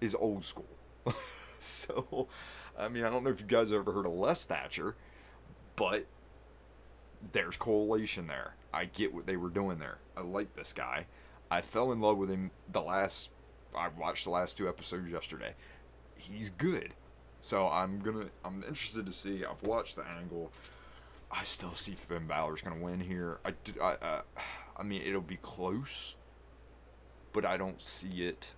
[0.00, 0.66] is old school.
[1.64, 2.28] so,
[2.78, 4.94] I mean, I don't know if you guys ever heard of Les Thatcher,
[5.76, 6.06] but
[7.32, 8.54] there's correlation there.
[8.72, 9.98] I get what they were doing there.
[10.16, 11.06] I like this guy.
[11.50, 13.30] I fell in love with him the last.
[13.76, 15.54] I watched the last two episodes yesterday.
[16.16, 16.94] He's good.
[17.40, 18.26] So I'm gonna.
[18.44, 19.44] I'm interested to see.
[19.44, 20.50] I've watched the angle.
[21.30, 23.38] I still see Finn Balor's gonna win here.
[23.44, 24.22] I, I, uh,
[24.76, 26.16] I mean, it'll be close,
[27.32, 28.54] but I don't see it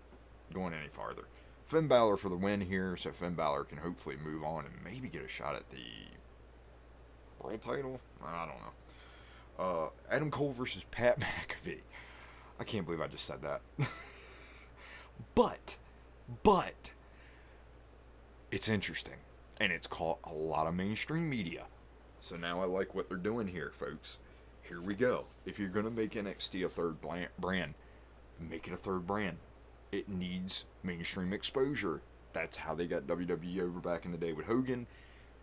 [0.53, 1.25] going any farther.
[1.67, 5.09] Finn Balor for the win here, so Finn Balor can hopefully move on and maybe
[5.09, 5.83] get a shot at the
[7.41, 8.01] world title.
[8.25, 8.73] I don't know.
[9.59, 11.81] Uh, Adam Cole versus Pat McAfee.
[12.61, 13.63] I can't believe I just said that.
[15.35, 15.79] but,
[16.45, 16.93] but,
[18.53, 19.15] it's interesting.
[19.59, 21.65] And it's caught a lot of mainstream media.
[22.21, 24.19] So now I like what they're doing here, folks.
[24.63, 25.25] Here we go.
[25.45, 27.75] If you're going to make NXT a third brand,
[28.39, 29.39] make it a third brand.
[29.97, 32.03] It needs mainstream exposure.
[32.35, 34.87] That's how they got WWE over back in the day with Hogan.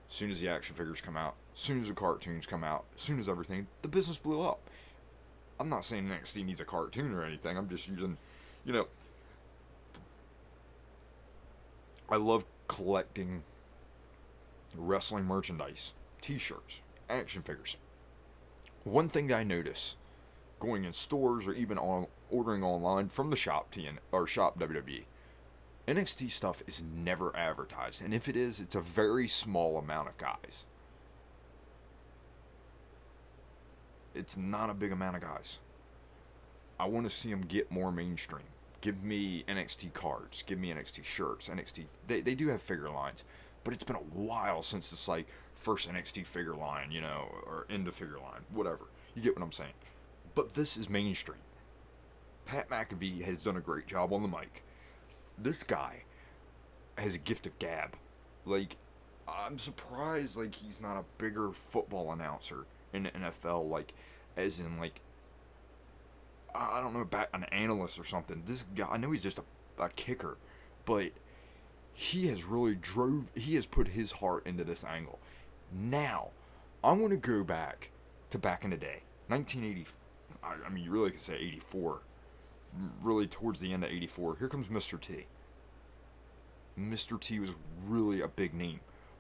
[0.08, 2.86] As soon as the action figures come out, as soon as the cartoons come out,
[2.96, 4.70] as soon as everything, the business blew up.
[5.60, 7.58] I'm not saying NXT needs a cartoon or anything.
[7.58, 8.16] I'm just using,
[8.64, 8.88] you know,
[12.08, 13.42] I love collecting
[14.78, 17.76] wrestling merchandise, t-shirts, action figures.
[18.84, 19.96] One thing that I notice
[20.64, 25.04] going in stores or even on ordering online from the shop TN or shop WWE,
[25.88, 30.18] NXT stuff is never advertised, and if it is, it's a very small amount of
[30.18, 30.66] guys.
[34.16, 35.60] It's not a big amount of guys.
[36.80, 38.46] I want to see them get more mainstream.
[38.80, 40.44] Give me NXT cards.
[40.44, 41.50] Give me NXT shirts.
[41.50, 41.86] NXT.
[42.08, 43.24] They, they do have figure lines,
[43.64, 47.66] but it's been a while since it's like first NXT figure line, you know, or
[47.70, 48.86] end of figure line, whatever.
[49.16, 49.74] You get what I'm saying.
[50.36, 51.40] But this is mainstream.
[52.46, 54.64] Pat McAfee has done a great job on the mic.
[55.38, 56.04] This guy
[56.98, 57.96] has a gift of gab.
[58.46, 58.78] Like,
[59.28, 63.70] I'm surprised like he's not a bigger football announcer in the NFL.
[63.70, 63.94] Like,
[64.36, 65.00] as in like,
[66.54, 68.44] I don't know, about an analyst or something.
[68.46, 70.38] This guy, I know he's just a, a kicker,
[70.86, 71.12] but
[71.94, 73.32] he has really drove.
[73.36, 75.20] He has put his heart into this angle.
[75.72, 76.30] Now,
[76.84, 77.90] I want to go back
[78.30, 79.90] to back in the day, 1980.
[80.44, 82.02] I, I mean, you really could say 84
[83.02, 84.38] really towards the end of 84.
[84.38, 85.00] Here comes Mr.
[85.00, 85.26] T.
[86.80, 87.20] Mr.
[87.20, 88.80] T was really a big name,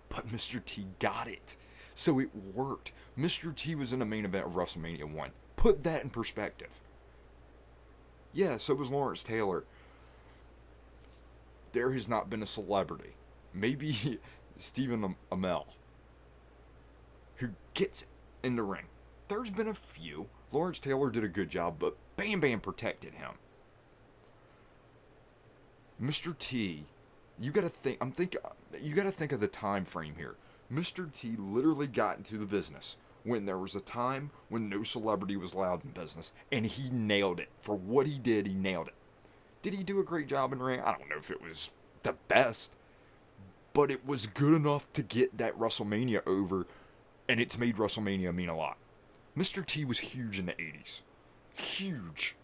[0.09, 0.63] but Mr.
[0.63, 1.55] T got it.
[1.95, 2.91] So it worked.
[3.17, 3.55] Mr.
[3.55, 5.31] T was in the main event of WrestleMania 1.
[5.55, 6.79] Put that in perspective.
[8.33, 9.63] Yeah, so was Lawrence Taylor.
[11.73, 13.15] There has not been a celebrity,
[13.53, 14.19] maybe
[14.57, 15.65] Stephen Amell,
[17.36, 18.05] who gets
[18.43, 18.86] in the ring.
[19.27, 20.27] There's been a few.
[20.54, 23.32] Lawrence Taylor did a good job, but Bam Bam protected him.
[26.02, 26.38] Mr.
[26.38, 26.86] T,
[27.39, 27.98] you gotta think.
[28.00, 28.36] I'm think.
[28.80, 30.36] You gotta think of the time frame here.
[30.72, 31.12] Mr.
[31.12, 35.54] T literally got into the business when there was a time when no celebrity was
[35.54, 37.50] allowed in business, and he nailed it.
[37.60, 38.96] For what he did, he nailed it.
[39.62, 40.82] Did he do a great job in ring?
[40.82, 41.72] I don't know if it was
[42.04, 42.76] the best,
[43.72, 46.68] but it was good enough to get that WrestleMania over,
[47.28, 48.78] and it's made WrestleMania mean a lot.
[49.38, 49.65] Mr.
[49.65, 51.02] T was huge in the 80s.
[51.56, 52.36] Huge.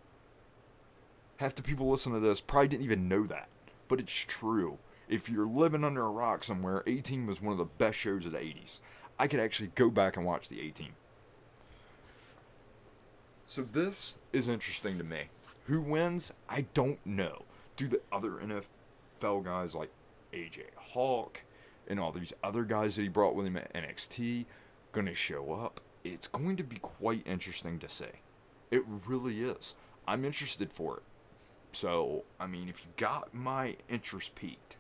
[1.38, 3.48] Half the people listening to this probably didn't even know that,
[3.88, 4.78] but it's true.
[5.08, 8.34] If you're living under a rock somewhere, 18 was one of the best shows of
[8.34, 8.80] the 80s.
[9.18, 10.90] I could actually go back and watch the 18.
[13.46, 15.24] So this is interesting to me.
[15.66, 16.34] Who wins?
[16.48, 17.44] I don't know.
[17.76, 19.90] Do the other NFL guys like
[20.34, 21.42] AJ Hawk
[21.88, 24.46] and all these other guys that he brought with him at NXT
[24.94, 25.82] to show up?
[26.04, 28.06] It's going to be quite interesting to see.
[28.72, 29.76] It really is.
[30.08, 31.04] I'm interested for it.
[31.72, 34.78] So, I mean, if you got my interest peaked,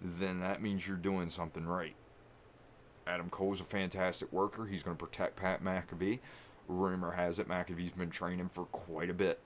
[0.00, 1.94] then that means you're doing something right.
[3.06, 4.66] Adam Cole's a fantastic worker.
[4.66, 6.20] He's going to protect Pat McAfee.
[6.68, 9.40] rumor has it McAfee's been training for quite a bit.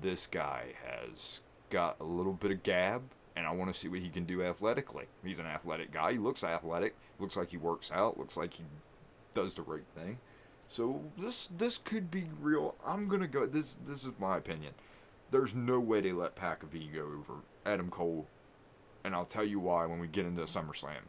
[0.00, 3.02] This guy has got a little bit of gab,
[3.36, 5.06] and I want to see what he can do athletically.
[5.24, 6.12] He's an athletic guy.
[6.12, 6.96] He looks athletic.
[7.18, 8.18] Looks like he works out.
[8.18, 8.64] Looks like he
[9.34, 10.18] does the right thing.
[10.68, 12.74] So this this could be real.
[12.86, 13.46] I'm gonna go.
[13.46, 14.72] This this is my opinion.
[15.30, 18.26] There's no way they let McAfee go over Adam Cole,
[19.04, 21.02] and I'll tell you why when we get into SummerSlam,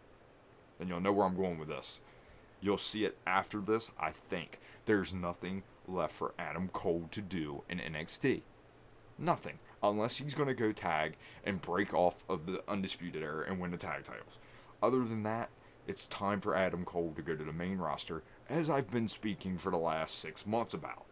[0.80, 2.02] and you'll know where I'm going with this.
[2.60, 3.90] You'll see it after this.
[4.00, 8.42] I think there's nothing left for Adam Cole to do in NXT.
[9.18, 9.60] Nothing.
[9.84, 13.78] Unless he's to go tag and break off of the Undisputed Era and win the
[13.78, 14.38] tag titles.
[14.82, 15.50] Other than that,
[15.88, 19.58] it's time for Adam Cole to go to the main roster, as I've been speaking
[19.58, 21.06] for the last six months about.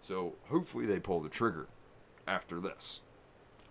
[0.00, 1.66] So hopefully they pull the trigger
[2.26, 3.00] after this.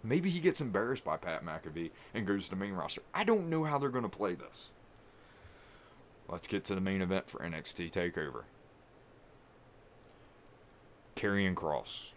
[0.03, 3.01] Maybe he gets embarrassed by Pat McAfee and goes to the main roster.
[3.13, 4.71] I don't know how they're going to play this.
[6.29, 8.43] Let's get to the main event for NXT TakeOver.
[11.15, 12.13] Karrion Kross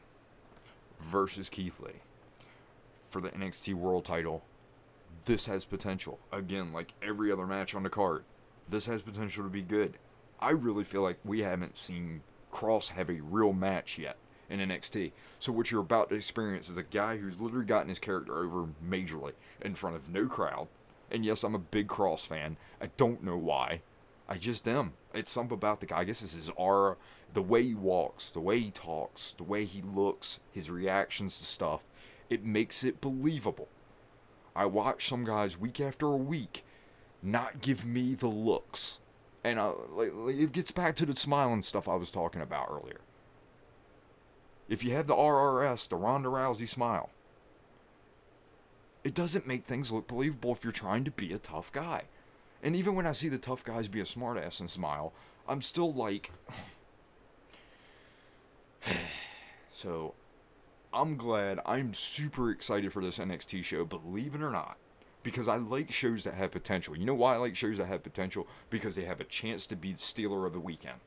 [1.00, 1.92] versus Keith Lee
[3.08, 4.42] for the NXT World title.
[5.24, 6.18] This has potential.
[6.32, 8.24] Again, like every other match on the card,
[8.68, 9.98] this has potential to be good.
[10.40, 14.16] I really feel like we haven't seen Kross have a real match yet
[14.48, 15.12] in NXT.
[15.38, 18.68] So what you're about to experience is a guy who's literally gotten his character over
[18.86, 20.68] majorly in front of no crowd.
[21.10, 22.56] And yes, I'm a big Kross fan.
[22.80, 23.82] I don't know why.
[24.28, 24.92] I just am.
[25.12, 25.98] It's something about the guy.
[25.98, 26.96] I guess it's his aura,
[27.34, 31.44] the way he walks, the way he talks, the way he looks, his reactions to
[31.44, 31.82] stuff.
[32.28, 33.68] It makes it believable.
[34.60, 36.66] I watch some guys week after week
[37.22, 38.98] not give me the looks.
[39.42, 42.68] And uh, I, like, it gets back to the smiling stuff I was talking about
[42.70, 43.00] earlier.
[44.68, 47.08] If you have the RRS, the Ronda Rousey smile,
[49.02, 52.02] it doesn't make things look believable if you're trying to be a tough guy.
[52.62, 55.14] And even when I see the tough guys be a smartass and smile,
[55.48, 56.32] I'm still like.
[59.70, 60.12] so,
[60.92, 61.60] I'm glad.
[61.64, 64.76] I'm super excited for this NXT show, believe it or not.
[65.22, 66.96] Because I like shows that have potential.
[66.96, 68.48] You know why I like shows that have potential?
[68.70, 70.98] Because they have a chance to be the stealer of the weekend.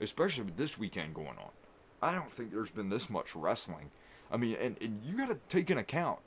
[0.00, 1.50] Especially with this weekend going on.
[2.02, 3.90] I don't think there's been this much wrestling.
[4.30, 6.18] I mean, and, and you got to take in account,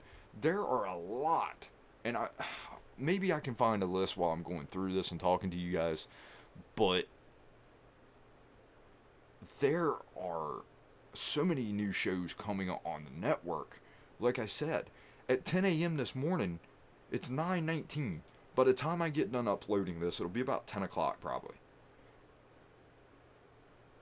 [0.41, 1.69] there are a lot.
[2.03, 2.29] And I,
[2.97, 5.73] maybe I can find a list while I'm going through this and talking to you
[5.73, 6.07] guys,
[6.75, 7.05] but
[9.59, 10.63] there are
[11.13, 13.81] so many new shows coming on the network.
[14.19, 14.85] Like I said,
[15.27, 15.97] at 10 a.m.
[15.97, 16.59] this morning,
[17.11, 18.21] it's 9:19.
[18.55, 21.55] By the time I get done uploading this, it'll be about 10 o'clock probably.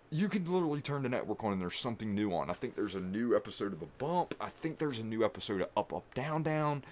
[0.10, 2.50] You can literally turn the network on and there's something new on.
[2.50, 4.34] I think there's a new episode of The Bump.
[4.40, 6.84] I think there's a new episode of Up Up Down Down.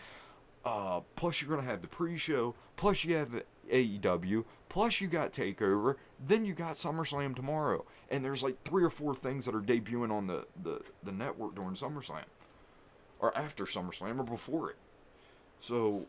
[0.65, 2.55] Uh, plus, you're to have the pre show.
[2.75, 4.43] Plus, you have AEW.
[4.75, 5.95] Plus, you got TakeOver.
[6.19, 7.85] Then you got SummerSlam tomorrow.
[8.11, 11.55] And there's like three or four things that are debuting on the, the, the network
[11.55, 12.25] during SummerSlam.
[13.21, 14.75] Or after SummerSlam or before it.
[15.61, 16.07] So,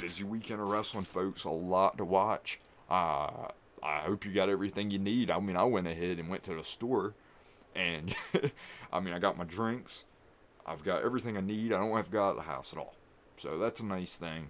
[0.00, 1.44] busy weekend of wrestling, folks.
[1.44, 2.60] A lot to watch.
[2.88, 3.48] Uh,
[3.82, 5.30] I hope you got everything you need.
[5.30, 7.12] I mean, I went ahead and went to the store.
[7.76, 8.16] And,
[8.90, 10.06] I mean, I got my drinks.
[10.64, 11.74] I've got everything I need.
[11.74, 12.94] I don't have to go out of the house at all.
[13.36, 14.48] So that's a nice thing.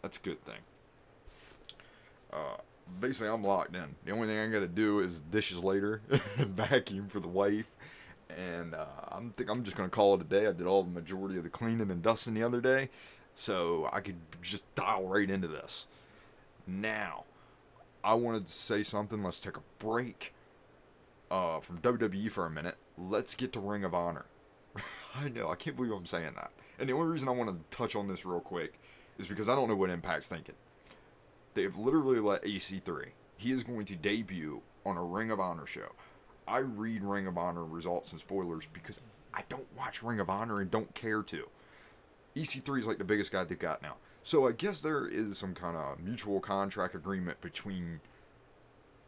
[0.00, 0.60] That's a good thing.
[2.32, 2.56] Uh,
[2.98, 3.94] basically, I'm locked in.
[4.04, 6.02] The only thing I got to do is dishes later
[6.36, 7.74] and vacuum for the wife.
[8.36, 10.46] And uh, I'm think I'm just gonna call it a day.
[10.46, 12.88] I did all the majority of the cleaning and dusting the other day,
[13.34, 15.88] so I could just dial right into this.
[16.66, 17.24] Now,
[18.04, 19.22] I wanted to say something.
[19.22, 20.32] Let's take a break
[21.30, 22.76] uh, from WWE for a minute.
[22.96, 24.26] Let's get to Ring of Honor.
[25.14, 26.52] I know, I can't believe I'm saying that.
[26.78, 28.78] And the only reason I want to touch on this real quick
[29.18, 30.54] is because I don't know what Impact's thinking.
[31.54, 33.06] They've literally let EC3.
[33.36, 35.92] He is going to debut on a Ring of Honor show.
[36.46, 39.00] I read Ring of Honor results and spoilers because
[39.32, 41.48] I don't watch Ring of Honor and don't care to.
[42.36, 43.96] EC3 is like the biggest guy they've got now.
[44.22, 48.00] So I guess there is some kind of mutual contract agreement between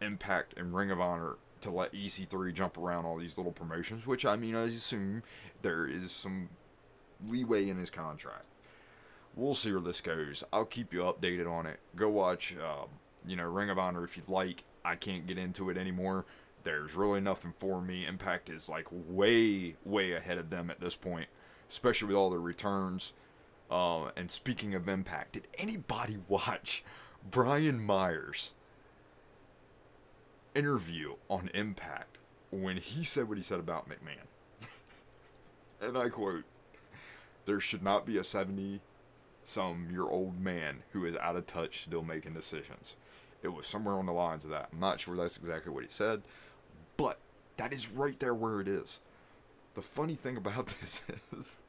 [0.00, 4.26] Impact and Ring of Honor to let EC3 jump around all these little promotions, which
[4.26, 5.22] I mean, I assume
[5.62, 6.48] there is some
[7.28, 8.46] leeway in his contract.
[9.34, 10.44] We'll see where this goes.
[10.52, 11.80] I'll keep you updated on it.
[11.96, 12.84] Go watch, uh,
[13.26, 14.64] you know, Ring of Honor if you'd like.
[14.84, 16.26] I can't get into it anymore.
[16.64, 18.06] There's really nothing for me.
[18.06, 21.28] Impact is like way, way ahead of them at this point,
[21.70, 23.14] especially with all the returns.
[23.70, 26.84] Uh, and speaking of Impact, did anybody watch
[27.30, 28.52] Brian Myers'
[30.54, 32.18] interview on Impact
[32.50, 34.26] when he said what he said about McMahon?
[35.80, 36.44] and I quote,
[37.46, 38.80] there should not be a 70
[39.44, 42.96] some your old man who is out of touch still making decisions.
[43.42, 44.68] It was somewhere on the lines of that.
[44.72, 46.22] I'm not sure that's exactly what he said,
[46.96, 47.18] but
[47.56, 49.00] that is right there where it is.
[49.74, 51.02] The funny thing about this
[51.36, 51.62] is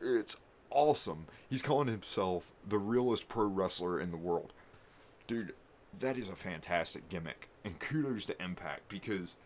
[0.00, 0.36] it's
[0.70, 1.26] awesome.
[1.48, 4.52] He's calling himself the realest pro wrestler in the world.
[5.26, 5.54] Dude,
[6.00, 7.48] that is a fantastic gimmick.
[7.64, 9.36] And kudos to Impact because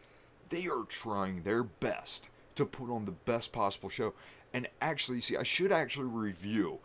[0.48, 4.14] they are trying their best to put on the best possible show.
[4.52, 6.78] And actually, see, I should actually review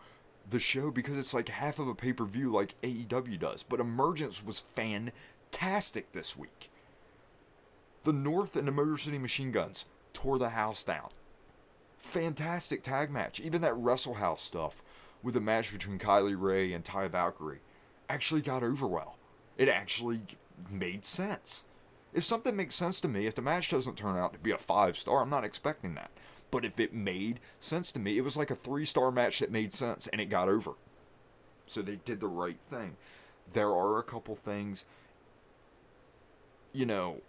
[0.49, 3.63] the show because it's like half of a pay per view like AEW does.
[3.63, 6.69] But Emergence was fantastic this week.
[8.03, 11.09] The North and the Motor City Machine Guns tore the house down.
[11.97, 13.39] Fantastic tag match.
[13.39, 14.83] Even that Wrestle House stuff
[15.21, 17.61] with the match between Kylie Rae and Taya Valkyrie
[18.09, 19.15] actually got over well.
[19.57, 20.21] It actually
[20.69, 21.63] made sense.
[22.13, 24.57] If something makes sense to me, if the match doesn't turn out to be a
[24.57, 26.11] five star, I'm not expecting that.
[26.53, 29.49] But if it made sense to me, it was like a three star match that
[29.49, 30.73] made sense and it got over.
[31.65, 32.95] So they did the right thing.
[33.53, 34.85] There are a couple things,
[36.71, 37.21] you know,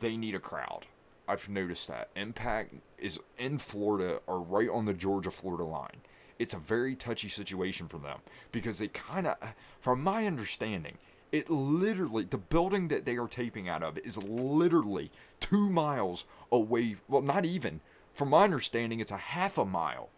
[0.00, 0.86] they need a crowd.
[1.28, 2.08] I've noticed that.
[2.16, 6.00] Impact is in Florida or right on the Georgia Florida line.
[6.38, 9.36] It's a very touchy situation for them because they kind of,
[9.78, 10.96] from my understanding,
[11.32, 15.10] it literally, the building that they are taping out of is literally
[15.40, 16.96] two miles away.
[17.08, 17.80] Well, not even.
[18.14, 20.08] From my understanding, it's a half a mile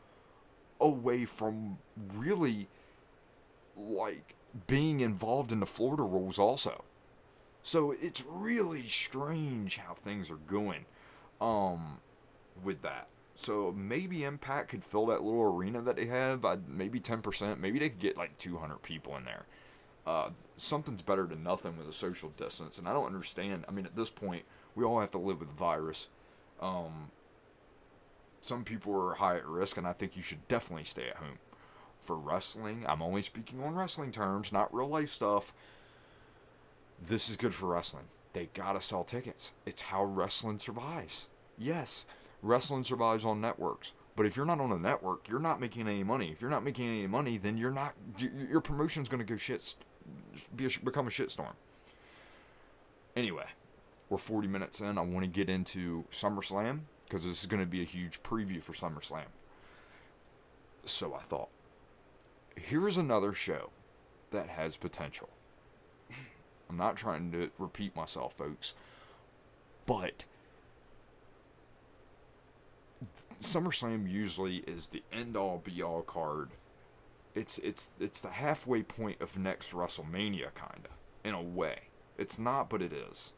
[0.80, 1.78] away from
[2.14, 2.68] really
[3.76, 4.34] like
[4.66, 6.84] being involved in the Florida rules, also.
[7.62, 10.86] So it's really strange how things are going
[11.40, 11.98] um,
[12.64, 13.08] with that.
[13.34, 16.44] So maybe Impact could fill that little arena that they have.
[16.68, 17.58] Maybe 10%.
[17.58, 19.46] Maybe they could get like 200 people in there.
[20.06, 22.78] Uh, something's better than nothing with a social distance.
[22.78, 23.64] And I don't understand.
[23.68, 24.44] I mean, at this point,
[24.74, 26.08] we all have to live with the virus.
[26.60, 27.10] Um,
[28.40, 31.38] some people are high at risk, and I think you should definitely stay at home.
[31.98, 35.52] For wrestling, I'm only speaking on wrestling terms, not real life stuff.
[37.00, 38.04] This is good for wrestling.
[38.32, 39.52] They gotta sell tickets.
[39.66, 41.28] It's how wrestling survives.
[41.58, 42.06] Yes,
[42.42, 43.92] wrestling survives on networks.
[44.16, 46.30] But if you're not on a network, you're not making any money.
[46.30, 47.94] If you're not making any money, then you're not.
[48.18, 49.76] Your promotion's going to go shit,
[50.54, 51.54] be a, become a shitstorm.
[53.16, 53.46] Anyway,
[54.08, 54.98] we're 40 minutes in.
[54.98, 58.62] I want to get into SummerSlam because this is going to be a huge preview
[58.62, 59.26] for SummerSlam.
[60.84, 61.48] So I thought,
[62.56, 63.70] here's another show
[64.30, 65.28] that has potential.
[66.68, 68.74] I'm not trying to repeat myself, folks,
[69.86, 70.24] but
[73.42, 76.50] SummerSlam usually is the end all be all card.
[77.34, 80.90] It's it's it's the halfway point of next WrestleMania, kinda
[81.24, 81.88] in a way.
[82.18, 83.32] It's not, but it is.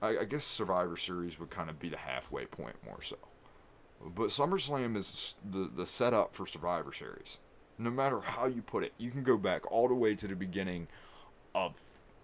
[0.00, 3.16] I, I guess Survivor Series would kind of be the halfway point more so.
[4.04, 7.38] But SummerSlam is the the setup for Survivor Series.
[7.78, 10.36] No matter how you put it, you can go back all the way to the
[10.36, 10.88] beginning
[11.54, 11.74] of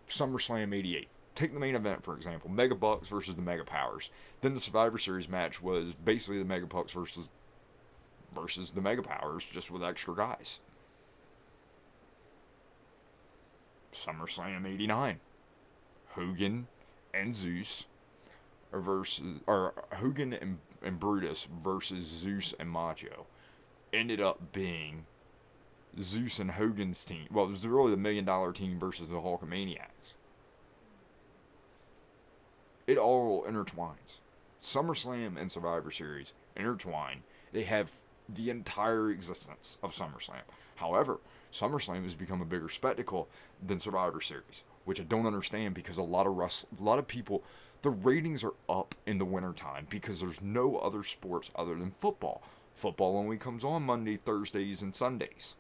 [0.08, 1.08] SummerSlam '88
[1.38, 4.10] take the main event for example, Mega Bucks versus the Mega Powers.
[4.40, 7.28] Then the Survivor Series match was basically the Mega Bucks versus
[8.34, 10.60] versus the Mega Powers, just with extra guys.
[13.92, 15.20] SummerSlam '89,
[16.10, 16.66] Hogan
[17.14, 17.86] and Zeus
[18.72, 23.26] versus or Hogan and, and Brutus versus Zeus and Macho
[23.92, 25.06] ended up being
[26.00, 27.26] Zeus and Hogan's team.
[27.30, 30.14] Well, it was really the Million Dollar Team versus the Hulkamaniacs
[32.88, 34.18] it all intertwines.
[34.60, 37.22] SummerSlam and Survivor Series intertwine.
[37.52, 37.92] They have
[38.28, 40.42] the entire existence of SummerSlam.
[40.76, 41.20] However,
[41.52, 43.28] SummerSlam has become a bigger spectacle
[43.64, 47.08] than Survivor Series, which I don't understand because a lot of rest, a lot of
[47.08, 47.42] people,
[47.82, 52.42] the ratings are up in the wintertime because there's no other sports other than football.
[52.74, 55.56] Football only comes on Monday, Thursdays, and Sundays.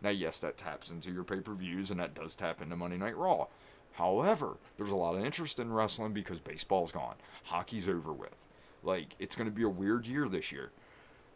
[0.00, 2.98] Now, yes, that taps into your pay per views and that does tap into Monday
[2.98, 3.46] Night Raw.
[3.92, 8.46] However, there's a lot of interest in wrestling because baseball's gone, hockey's over with.
[8.82, 10.72] Like, it's going to be a weird year this year.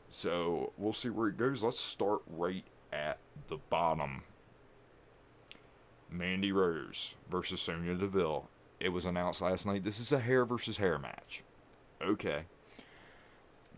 [0.08, 1.62] So, we'll see where it goes.
[1.62, 2.64] Let's start right
[2.96, 3.18] at
[3.48, 4.22] the bottom.
[6.10, 8.48] Mandy Rose versus Sonya Deville.
[8.80, 11.42] It was announced last night this is a hair versus hair match.
[12.02, 12.44] Okay.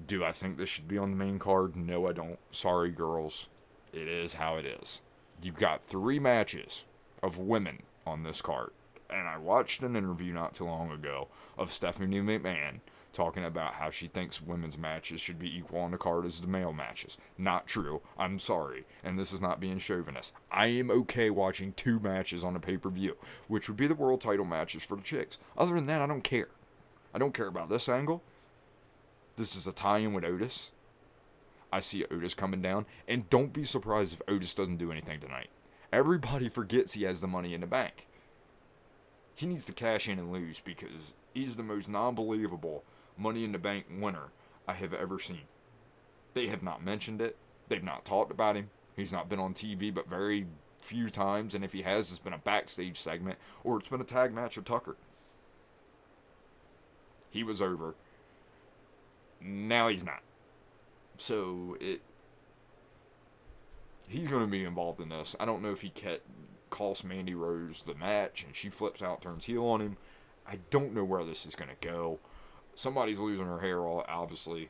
[0.06, 1.74] Do I think this should be on the main card?
[1.76, 2.38] No, I don't.
[2.52, 3.48] Sorry, girls.
[3.92, 5.00] It is how it is.
[5.42, 6.86] You've got three matches
[7.22, 8.70] of women on this card.
[9.10, 12.80] And I watched an interview not too long ago of Stephanie McMahon
[13.18, 16.46] talking about how she thinks women's matches should be equal on the card as the
[16.46, 17.18] male matches.
[17.36, 18.00] Not true.
[18.16, 18.84] I'm sorry.
[19.02, 20.32] And this is not being chauvinist.
[20.52, 23.16] I am okay watching two matches on a pay per view,
[23.48, 25.38] which would be the world title matches for the chicks.
[25.56, 26.46] Other than that, I don't care.
[27.12, 28.22] I don't care about this angle.
[29.36, 30.70] This is a tie in with Otis.
[31.72, 32.86] I see Otis coming down.
[33.08, 35.50] And don't be surprised if Otis doesn't do anything tonight.
[35.92, 38.06] Everybody forgets he has the money in the bank.
[39.34, 42.84] He needs to cash in and lose because he's the most non believable
[43.18, 44.28] money in the bank winner
[44.66, 45.42] I have ever seen.
[46.34, 47.36] They have not mentioned it,
[47.68, 48.70] they've not talked about him.
[48.96, 50.46] He's not been on TV but very
[50.78, 54.04] few times, and if he has, it's been a backstage segment or it's been a
[54.04, 54.96] tag match with Tucker.
[57.30, 57.94] He was over.
[59.40, 60.22] Now he's not.
[61.16, 62.00] So it
[64.08, 65.36] he's going to be involved in this.
[65.38, 66.22] I don't know if he kept,
[66.70, 69.96] cost Mandy Rose the match and she flips out, turns heel on him.
[70.46, 72.18] I don't know where this is going to go.
[72.78, 74.68] Somebody's losing her hair, all obviously.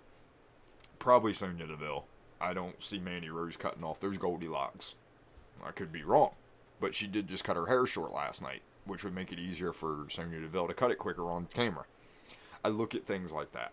[0.99, 2.07] Probably Sonya Deville.
[2.41, 4.95] I don't see Mandy Rose cutting off those Goldilocks.
[5.63, 6.31] I could be wrong,
[6.81, 9.75] but she did just cut her hair short last night, which would make it easier
[9.75, 11.85] for Sonya Deville to cut it quicker on camera.
[12.65, 13.73] I look at things like that.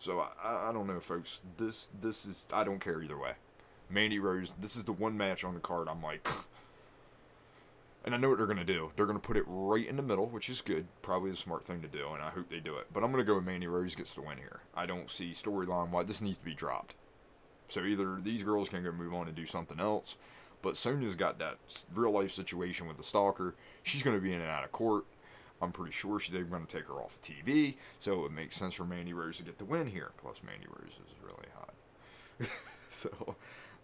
[0.00, 1.42] So I, I don't know, folks.
[1.56, 3.34] This this is I don't care either way.
[3.88, 4.52] Mandy Rose.
[4.60, 5.86] This is the one match on the card.
[5.86, 6.26] I'm like,
[8.06, 8.92] and I know what they're gonna do.
[8.96, 10.86] They're gonna put it right in the middle, which is good.
[11.02, 12.86] Probably the smart thing to do, and I hope they do it.
[12.92, 14.60] But I'm gonna go with Mandy Rose gets the win here.
[14.74, 16.94] I don't see storyline why this needs to be dropped.
[17.68, 20.16] So either these girls can go move on and do something else,
[20.62, 21.58] but Sonya's got that
[21.92, 23.56] real life situation with the stalker.
[23.82, 25.04] She's gonna be in and out of court.
[25.60, 28.56] I'm pretty sure she, they're going to take her off of TV, so it makes
[28.56, 30.10] sense for Mandy Rose to get the win here.
[30.18, 31.74] Plus, Mandy Rose is really hot.
[32.90, 33.36] so,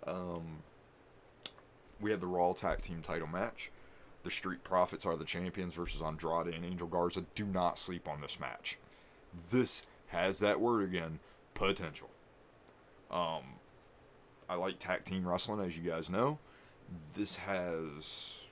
[0.06, 0.58] um,
[2.00, 3.70] we have the Raw Tag Team title match.
[4.22, 7.24] The Street Profits are the champions versus Andrade and Angel Garza.
[7.34, 8.78] Do not sleep on this match.
[9.50, 11.18] This has that word again
[11.54, 12.10] potential.
[13.10, 13.42] Um,
[14.48, 16.38] I like tag team wrestling, as you guys know.
[17.14, 18.42] This has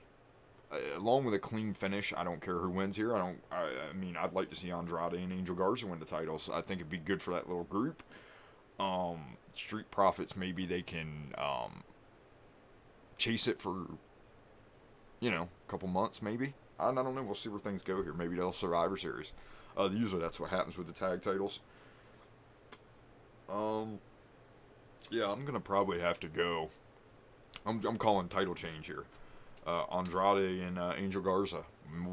[0.95, 3.15] along with a clean finish, I don't care who wins here.
[3.15, 3.39] I don't.
[3.51, 6.49] I, I, mean, I'd like to see Andrade and Angel Garza win the titles.
[6.51, 8.03] I think it'd be good for that little group.
[8.79, 11.83] Um, Street Profits, maybe they can um,
[13.17, 13.85] chase it for,
[15.21, 16.53] you know, a couple months, maybe.
[16.77, 17.23] I, don't know.
[17.23, 18.13] We'll see where things go here.
[18.13, 19.31] Maybe they'll Survivor Series.
[19.77, 21.61] Uh, usually that's what happens with the tag titles.
[23.49, 23.99] Um,
[25.09, 26.69] yeah, I'm gonna probably have to go.
[27.65, 29.05] I'm I'm calling title change here
[29.65, 31.63] uh, Andrade and uh, Angel Garza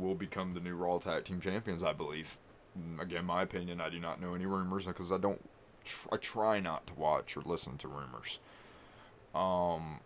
[0.00, 2.38] will become the new Raw Tag Team Champions, I believe.
[2.78, 5.40] Mm, again, my opinion, I do not know any rumors because I don't.
[5.84, 8.38] Tr- I try not to watch or listen to rumors.
[9.34, 10.00] Um,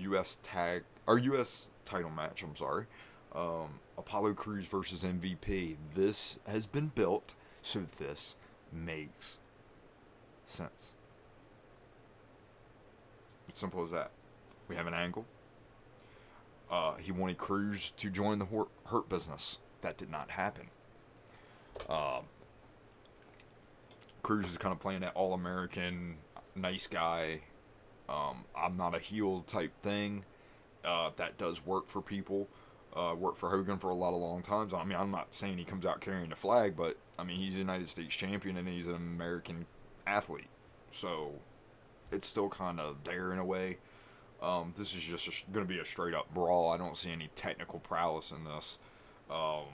[0.00, 0.38] U.S.
[0.42, 1.68] tag or U.S.
[1.84, 2.42] title match.
[2.42, 2.86] I'm sorry.
[3.34, 5.76] Um, Apollo Crews versus MVP.
[5.94, 7.34] This has been built
[7.64, 8.36] so this
[8.70, 9.40] makes
[10.44, 10.94] sense.
[13.48, 14.10] It's simple as that.
[14.68, 15.24] We have an angle.
[16.70, 18.46] Uh, he wanted Crews to join the
[18.86, 19.58] Hurt business.
[19.80, 20.66] That did not happen.
[21.88, 22.20] Uh,
[24.22, 26.16] Crews is kind of playing that all American,
[26.54, 27.40] nice guy.
[28.08, 30.24] Um, I'm not a heel type thing.
[30.84, 32.48] Uh, that does work for people.
[32.94, 34.72] Uh, worked for Hogan for a lot of long times.
[34.72, 37.56] I mean, I'm not saying he comes out carrying the flag, but I mean, he's
[37.56, 39.66] a United States champion and he's an American
[40.06, 40.48] athlete.
[40.92, 41.32] So
[42.12, 43.78] it's still kind of there in a way.
[44.40, 46.70] Um, this is just going to be a straight up brawl.
[46.70, 48.78] I don't see any technical prowess in this.
[49.30, 49.64] Um,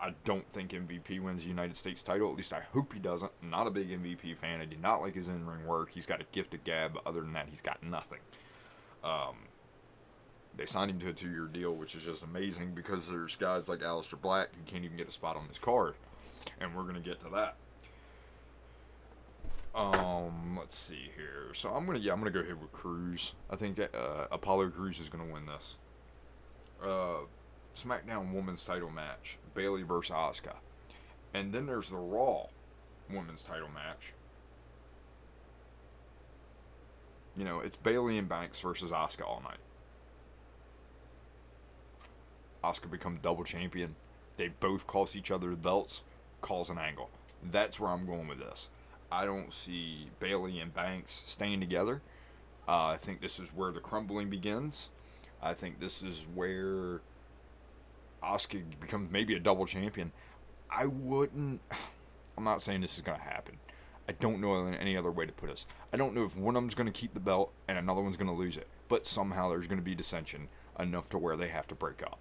[0.00, 2.30] I don't think MVP wins the United States title.
[2.30, 3.30] At least I hope he doesn't.
[3.42, 4.60] I'm not a big MVP fan.
[4.60, 5.90] I do not like his in ring work.
[5.92, 8.18] He's got a gift of gab, but other than that, he's got nothing.
[9.02, 9.36] Um,
[10.56, 13.68] they signed him to a two year deal, which is just amazing because there's guys
[13.68, 15.94] like Aleister Black who can't even get a spot on his card.
[16.60, 17.56] And we're going to get to that.
[19.74, 21.52] Um, let's see here.
[21.52, 23.34] So I'm gonna yeah I'm gonna go ahead with Crews.
[23.50, 25.78] I think uh, Apollo Crews is gonna win this.
[26.80, 27.26] Uh,
[27.74, 30.56] SmackDown Women's Title match: Bayley versus Asuka,
[31.32, 32.46] and then there's the Raw
[33.10, 34.14] Women's Title match.
[37.36, 39.58] You know, it's Bayley and Banks versus Asuka all night.
[42.62, 43.96] Asuka become double champion.
[44.36, 46.02] They both cost each other the belts.
[46.40, 47.10] Calls an angle.
[47.50, 48.68] That's where I'm going with this.
[49.10, 52.02] I don't see Bayley and Banks staying together.
[52.66, 54.90] Uh, I think this is where the crumbling begins.
[55.42, 57.00] I think this is where
[58.24, 60.12] Asuka becomes maybe a double champion.
[60.70, 61.60] I wouldn't.
[62.36, 63.58] I'm not saying this is going to happen.
[64.08, 65.66] I don't know any other way to put this.
[65.92, 68.16] I don't know if one of them's going to keep the belt and another one's
[68.16, 68.66] going to lose it.
[68.88, 70.48] But somehow there's going to be dissension
[70.78, 72.18] enough to where they have to break up.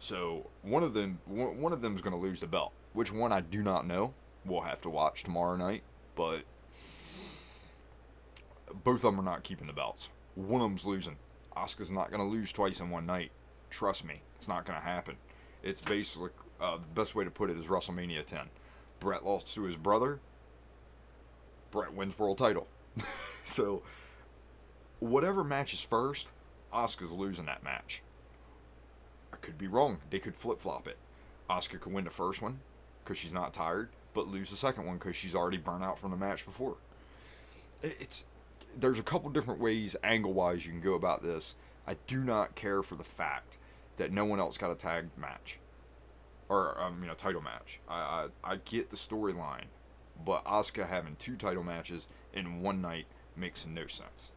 [0.00, 2.72] So one of them, one of them's going to lose the belt.
[2.92, 4.12] Which one I do not know.
[4.44, 5.84] We'll have to watch tomorrow night
[6.14, 6.42] but
[8.84, 10.08] both of them are not keeping the belts.
[10.34, 11.16] One of them's losing.
[11.56, 13.30] Asuka's not going to lose twice in one night.
[13.72, 15.16] Trust me, it's not going to happen.
[15.62, 16.28] It's basically
[16.60, 18.40] uh, the best way to put it is WrestleMania 10.
[19.00, 20.20] Bret lost to his brother.
[21.70, 22.68] Bret wins world title.
[23.44, 23.82] so,
[25.00, 26.28] whatever match is first,
[26.70, 28.02] Asuka's losing that match.
[29.32, 30.00] I could be wrong.
[30.10, 30.98] They could flip flop it.
[31.48, 32.60] Asuka could win the first one
[33.02, 36.10] because she's not tired, but lose the second one because she's already burnt out from
[36.10, 36.76] the match before.
[37.82, 38.26] It's
[38.78, 41.54] there's a couple different ways, angle wise, you can go about this.
[41.86, 43.56] I do not care for the fact
[43.96, 45.58] that no one else got a tag match
[46.48, 47.80] or um, you know title match.
[47.88, 49.66] I I, I get the storyline,
[50.24, 54.32] but Asuka having two title matches in one night makes no sense.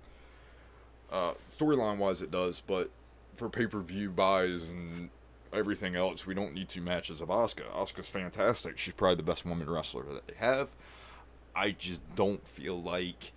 [1.12, 2.90] Uh, storyline wise, it does, but
[3.36, 5.10] for pay per view buys and
[5.54, 7.70] everything else, we don't need two matches of Asuka.
[7.74, 8.78] Asuka's fantastic.
[8.78, 10.70] She's probably the best woman wrestler that they have.
[11.56, 13.32] I just don't feel like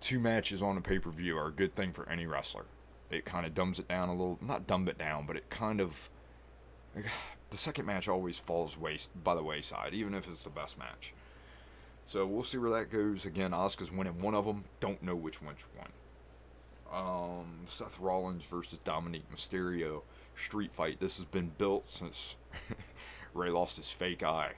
[0.00, 2.64] two matches on a pay per view are a good thing for any wrestler.
[3.12, 5.80] It kind of dumbs it down a little, not dumb it down, but it kind
[5.80, 6.08] of.
[7.50, 11.12] The second match always falls waste by the wayside, even if it's the best match.
[12.06, 13.24] So we'll see where that goes.
[13.24, 14.64] Again, Asuka's winning one of them.
[14.80, 15.92] Don't know which one's one.
[16.92, 20.02] Um, Seth Rollins versus Dominik Mysterio
[20.34, 21.00] street fight.
[21.00, 22.36] This has been built since
[23.34, 24.52] Rey lost his fake eye.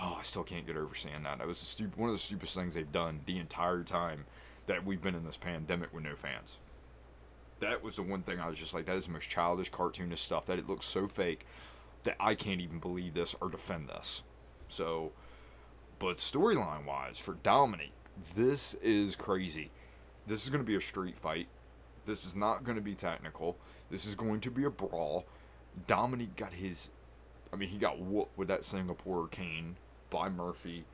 [0.00, 1.38] Oh, I still can't get over seeing that.
[1.38, 4.26] That was the one of the stupidest things they've done the entire time
[4.66, 6.60] that we've been in this pandemic with no fans.
[7.60, 10.18] That was the one thing I was just like, that is the most childish, cartoonish
[10.18, 10.46] stuff.
[10.46, 11.46] That it looks so fake
[12.04, 14.22] that I can't even believe this or defend this.
[14.68, 15.12] So,
[15.98, 17.90] but storyline wise, for Dominik,
[18.36, 19.70] this is crazy.
[20.26, 21.48] This is going to be a street fight.
[22.04, 23.56] This is not going to be technical.
[23.90, 25.26] This is going to be a brawl.
[25.86, 26.90] Dominik got his.
[27.52, 29.76] I mean, he got whooped with that Singapore cane
[30.10, 30.84] by Murphy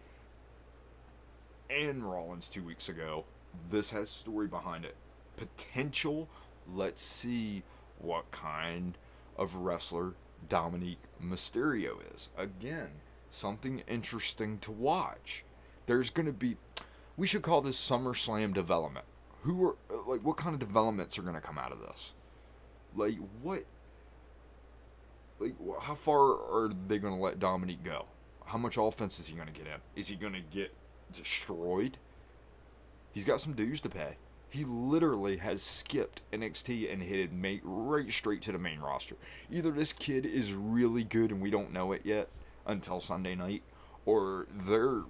[1.69, 3.25] and Rollins two weeks ago.
[3.71, 4.97] This has story behind it.
[5.37, 6.29] Potential.
[6.73, 7.63] Let's see
[7.99, 8.97] what kind
[9.37, 10.15] of wrestler
[10.49, 12.29] Dominik Mysterio is.
[12.37, 12.89] Again,
[13.31, 15.45] something interesting to watch.
[15.87, 16.57] There's going to be.
[17.17, 19.05] We should call this SummerSlam development.
[19.43, 19.77] Who are.
[20.07, 22.15] Like, what kind of developments are going to come out of this?
[22.95, 23.65] Like, what.
[25.39, 28.07] Like, how far are they going to let Dominik go?
[28.47, 29.81] How much offense is he going to get in?
[29.97, 30.73] Is he going to get
[31.13, 31.99] destroyed?
[33.13, 34.17] He's got some dues to pay.
[34.55, 39.17] He literally has skipped NXT and headed mate right straight to the main roster.
[39.51, 42.29] Either this kid is really good and we don't know it yet
[42.65, 43.65] until Sunday night,
[44.07, 45.03] or they're.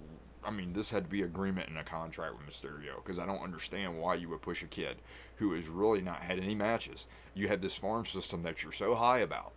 [0.43, 3.43] I mean, this had to be agreement in a contract with Mysterio because I don't
[3.43, 4.97] understand why you would push a kid
[5.35, 7.05] who has really not had any matches.
[7.35, 9.53] You had this farm system that you're so high about.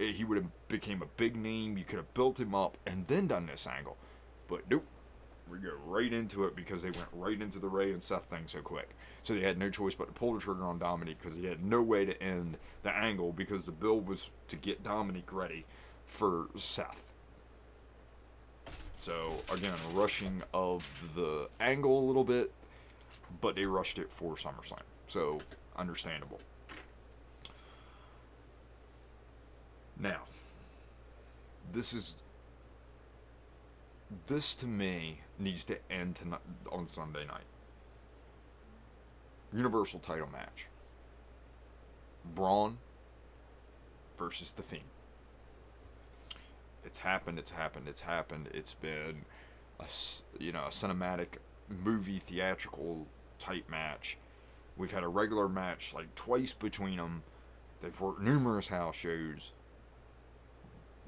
[0.00, 1.78] Eh, he would have became a big name.
[1.78, 3.96] You could have built him up and then done this angle,
[4.48, 4.84] but nope
[5.50, 8.44] we go right into it because they went right into the Rey and Seth thing
[8.46, 8.90] so quick.
[9.22, 11.64] So they had no choice but to pull the trigger on Dominik because he had
[11.64, 15.64] no way to end the angle because the build was to get Dominik ready
[16.06, 17.04] for Seth.
[18.96, 22.52] So again, rushing of the angle a little bit,
[23.40, 24.80] but they rushed it for SummerSlam.
[25.08, 25.40] So
[25.76, 26.40] understandable.
[29.98, 30.22] Now,
[31.72, 32.16] this is
[34.26, 36.40] this to me needs to end tonight
[36.70, 37.44] on Sunday night.
[39.52, 40.66] Universal title match.
[42.34, 42.78] Braun
[44.16, 44.84] versus the Fiend.
[46.84, 47.38] It's happened.
[47.38, 47.88] It's happened.
[47.88, 48.48] It's happened.
[48.52, 49.24] It's been
[49.80, 49.86] a
[50.38, 51.38] you know a cinematic
[51.68, 53.06] movie theatrical
[53.38, 54.16] type match.
[54.76, 57.22] We've had a regular match like twice between them.
[57.80, 59.52] They've worked numerous house shows.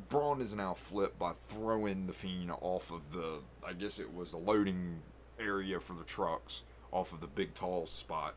[0.08, 4.30] Braun is now flipped by throwing the Fiend off of the, I guess it was
[4.30, 5.00] the loading
[5.38, 8.34] area for the trucks, off of the big tall spot.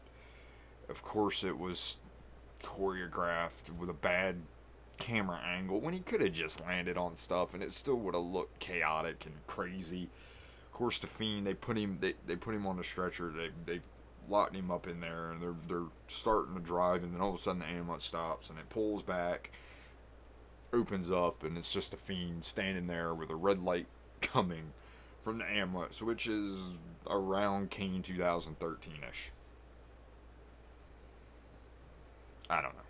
[0.89, 1.97] Of course, it was
[2.63, 4.35] choreographed with a bad
[4.97, 8.23] camera angle when he could have just landed on stuff and it still would have
[8.23, 10.09] looked chaotic and crazy.
[10.65, 13.49] Of course, the Fiend, they put him, they, they put him on the stretcher, they,
[13.65, 13.81] they
[14.27, 17.35] locked him up in there and they're, they're starting to drive and then all of
[17.35, 19.51] a sudden the ambulance stops and it pulls back
[20.73, 23.87] opens up and it's just a fiend standing there with a red light
[24.21, 24.73] coming
[25.23, 26.53] from the ambulance, which is
[27.07, 29.31] around Kane 2013 ish.
[32.49, 32.81] I don't know.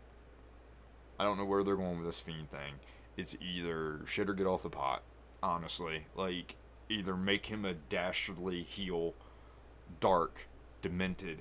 [1.20, 2.76] I don't know where they're going with this fiend thing.
[3.18, 5.04] It's either shit or get off the pot,
[5.44, 6.06] honestly.
[6.16, 6.56] Like,
[6.88, 9.14] either make him a dastardly heel,
[10.00, 10.48] dark,
[10.82, 11.40] demented,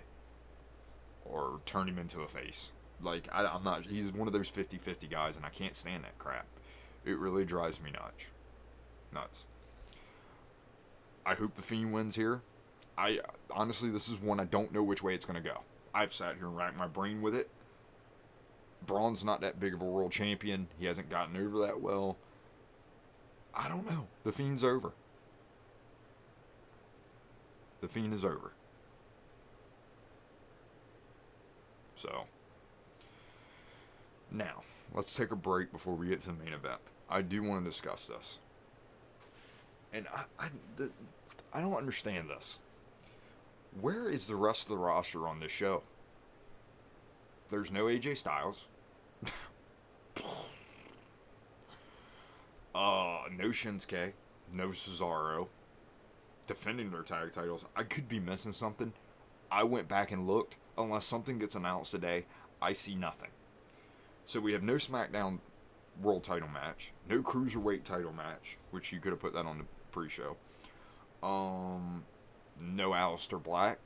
[1.25, 2.73] or turn him into a face.
[3.01, 3.87] Like, I, am not.
[3.87, 6.47] He's one of those 50 50 guys, and I can't stand that crap.
[7.05, 8.31] It really drives me nuts.
[9.13, 9.47] Nuts.
[11.25, 12.43] I hope the Fiend wins here.
[12.97, 13.21] I
[13.51, 15.61] honestly, this is one I don't know which way it's going to go.
[15.95, 17.49] I've sat here and racked my brain with it.
[18.87, 20.69] Braun's not that big of a world champion.
[20.79, 22.17] He hasn't gotten over that well.
[23.55, 24.07] I don't know.
[24.25, 24.93] The Fiend's over.
[27.81, 28.53] The Fiend is over.
[31.95, 32.25] So,
[34.31, 34.63] now,
[34.95, 36.81] let's take a break before we get to the main event.
[37.09, 38.41] I do want to discuss this.
[39.93, 40.91] And I, I, the,
[41.53, 42.59] I don't understand this.
[43.81, 45.83] Where is the rest of the roster on this show?
[47.51, 48.69] There's no AJ Styles.
[52.75, 54.13] uh, no Shinsuke.
[54.53, 55.49] No Cesaro.
[56.47, 57.65] Defending their tag titles.
[57.77, 58.93] I could be missing something.
[59.51, 60.57] I went back and looked.
[60.77, 62.27] Unless something gets announced today,
[62.61, 63.31] I see nothing.
[64.29, 65.39] So we have no SmackDown
[66.03, 69.65] World title match, no Cruiserweight title match, which you could have put that on the
[69.91, 70.37] pre show.
[71.23, 72.05] Um,
[72.61, 73.79] no Aleister Black,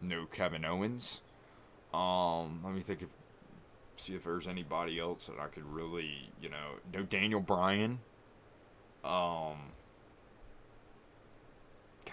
[0.00, 1.22] no Kevin Owens.
[1.92, 3.08] Um, let me think if
[3.96, 7.98] see if there's anybody else that I could really, you know, no Daniel Bryan.
[9.02, 9.72] Um,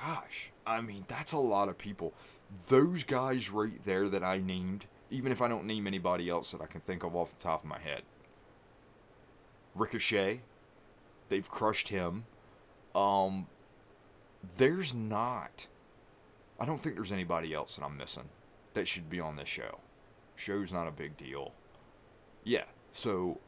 [0.01, 2.15] gosh, I mean that's a lot of people.
[2.69, 6.61] Those guys right there that I named, even if I don't name anybody else that
[6.61, 8.03] I can think of off the top of my head.
[9.75, 10.41] Ricochet,
[11.29, 12.25] they've crushed him.
[12.95, 13.47] Um,
[14.57, 15.67] there's not.
[16.59, 18.29] I don't think there's anybody else that I'm missing
[18.73, 19.79] that should be on this show.
[20.35, 21.51] Show's not a big deal.
[22.43, 23.39] Yeah, so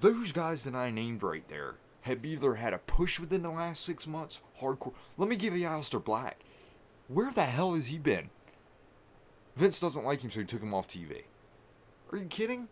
[0.00, 3.84] those guys that I named right there have either had a push within the last
[3.84, 4.94] six months, hardcore.
[5.18, 6.38] Let me give you Aleister Black.
[7.08, 8.30] Where the hell has he been?
[9.56, 11.22] Vince doesn't like him, so he took him off TV.
[12.12, 12.68] Are you kidding?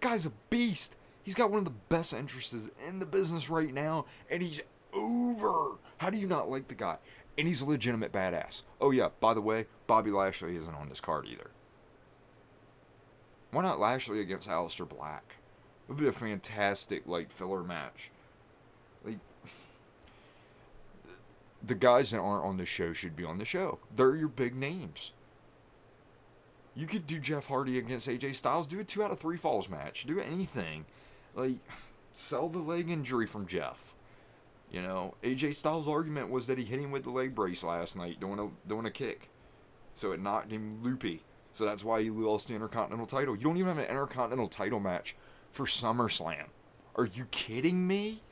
[0.00, 0.96] Guy's a beast.
[1.22, 4.60] He's got one of the best interests in the business right now, and he's
[4.92, 5.76] over.
[5.98, 6.96] How do you not like the guy?
[7.38, 8.62] And he's a legitimate badass.
[8.80, 11.50] Oh, yeah, by the way, Bobby Lashley isn't on this card either.
[13.52, 15.36] Why not Lashley against Aleister Black?
[15.88, 18.10] It would be a fantastic, like, filler match.
[19.04, 19.18] Like,
[21.62, 23.78] the guys that aren't on the show should be on the show.
[23.94, 25.12] They're your big names.
[26.74, 28.66] You could do Jeff Hardy against AJ Styles.
[28.66, 30.04] Do a two out of three falls match.
[30.04, 30.86] Do anything.
[31.34, 31.56] Like,
[32.12, 33.94] sell the leg injury from Jeff.
[34.70, 37.94] You know, AJ Styles' argument was that he hit him with the leg brace last
[37.94, 39.28] night doing a doing a kick,
[39.94, 41.22] so it knocked him loopy.
[41.52, 43.36] So that's why he lost the Intercontinental title.
[43.36, 45.14] You don't even have an Intercontinental title match
[45.50, 46.46] for SummerSlam.
[46.96, 48.22] Are you kidding me?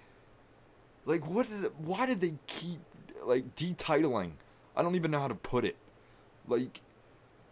[1.04, 1.74] Like, what is it?
[1.76, 2.80] Why did they keep
[3.22, 4.32] like detitling?
[4.74, 5.76] I don't even know how to put it.
[6.48, 6.80] Like,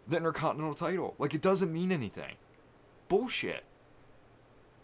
[0.09, 1.15] the Intercontinental title.
[1.17, 2.35] Like, it doesn't mean anything.
[3.07, 3.63] Bullshit.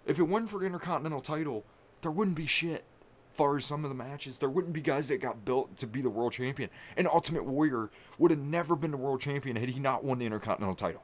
[0.05, 1.63] If it wasn't for the Intercontinental title,
[2.01, 2.83] there wouldn't be shit.
[3.31, 6.01] Far as some of the matches, there wouldn't be guys that got built to be
[6.01, 6.69] the world champion.
[6.95, 10.25] And Ultimate Warrior would have never been the world champion had he not won the
[10.25, 11.03] Intercontinental title.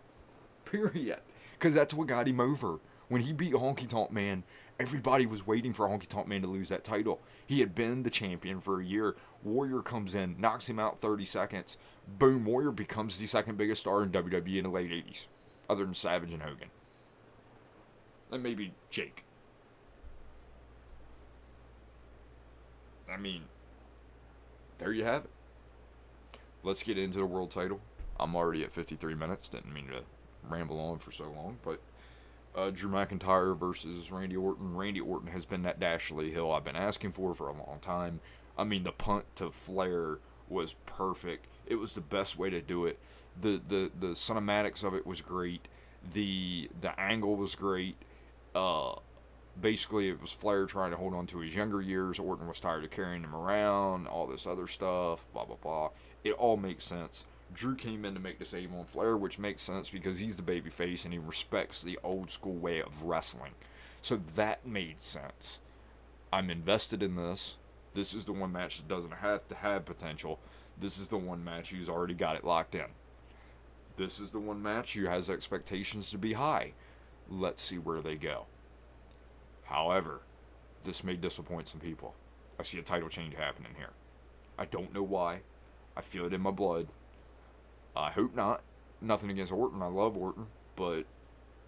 [0.63, 1.19] Period.
[1.53, 2.79] Because that's what got him over.
[3.09, 4.43] When he beat Honky Tonk Man,
[4.79, 7.19] everybody was waiting for Honky Tonk Man to lose that title.
[7.45, 9.15] He had been the champion for a year.
[9.43, 11.77] Warrior comes in, knocks him out 30 seconds.
[12.07, 15.27] Boom, Warrior becomes the second biggest star in WWE in the late 80s,
[15.69, 16.69] other than Savage and Hogan.
[18.31, 19.25] And maybe Jake.
[23.11, 23.43] I mean,
[24.77, 25.29] there you have it.
[26.63, 27.81] Let's get into the world title.
[28.19, 29.49] I'm already at 53 minutes.
[29.49, 30.01] Didn't mean to
[30.47, 31.81] ramble on for so long, but
[32.55, 34.75] uh, Drew McIntyre versus Randy Orton.
[34.75, 38.19] Randy Orton has been that Dashley Hill I've been asking for for a long time.
[38.57, 41.47] I mean, the punt to Flair was perfect.
[41.65, 42.99] It was the best way to do it.
[43.39, 45.67] The the the cinematics of it was great.
[46.13, 47.95] The the angle was great.
[48.53, 48.95] Uh,
[49.59, 52.19] basically, it was Flair trying to hold on to his younger years.
[52.19, 54.07] Orton was tired of carrying him around.
[54.07, 55.25] All this other stuff.
[55.33, 55.89] Blah blah blah.
[56.23, 57.25] It all makes sense.
[57.53, 60.43] Drew came in to make the save on Flair, which makes sense because he's the
[60.43, 63.51] babyface and he respects the old school way of wrestling.
[64.01, 65.59] So that made sense.
[66.31, 67.57] I'm invested in this.
[67.93, 70.39] This is the one match that doesn't have to have potential.
[70.79, 72.85] This is the one match who's already got it locked in.
[73.97, 76.73] This is the one match who has expectations to be high.
[77.29, 78.45] Let's see where they go.
[79.65, 80.21] However,
[80.83, 82.15] this may disappoint some people.
[82.59, 83.91] I see a title change happening here.
[84.57, 85.41] I don't know why.
[85.95, 86.87] I feel it in my blood.
[87.95, 88.61] I hope not.
[89.01, 89.81] Nothing against Orton.
[89.81, 90.47] I love Orton.
[90.75, 91.05] But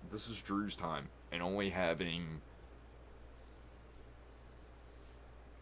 [0.09, 1.09] this is Drew's time.
[1.31, 2.41] And only having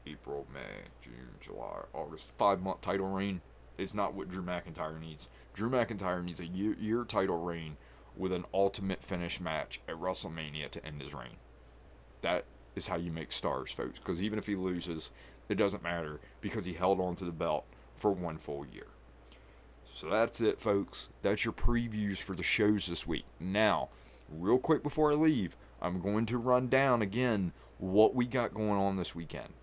[0.05, 3.41] April, May, June, July, August, five month title reign
[3.77, 5.29] is not what Drew McIntyre needs.
[5.53, 7.77] Drew McIntyre needs a year, year title reign
[8.15, 11.37] with an ultimate finish match at WrestleMania to end his reign.
[12.21, 12.45] That
[12.75, 13.99] is how you make stars, folks.
[13.99, 15.09] Because even if he loses,
[15.49, 18.87] it doesn't matter because he held on to the belt for one full year.
[19.93, 21.09] So that's it, folks.
[21.21, 23.25] That's your previews for the shows this week.
[23.39, 23.89] Now,
[24.29, 28.79] real quick before I leave, I'm going to run down again what we got going
[28.79, 29.53] on this weekend.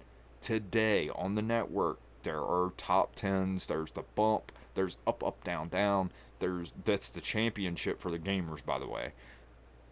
[0.41, 3.67] Today on the network, There are top tens.
[3.67, 4.53] There's the bump.
[4.75, 6.13] There's up, up, down, down.
[6.41, 9.13] There's that's the championship for the gamers, by the way.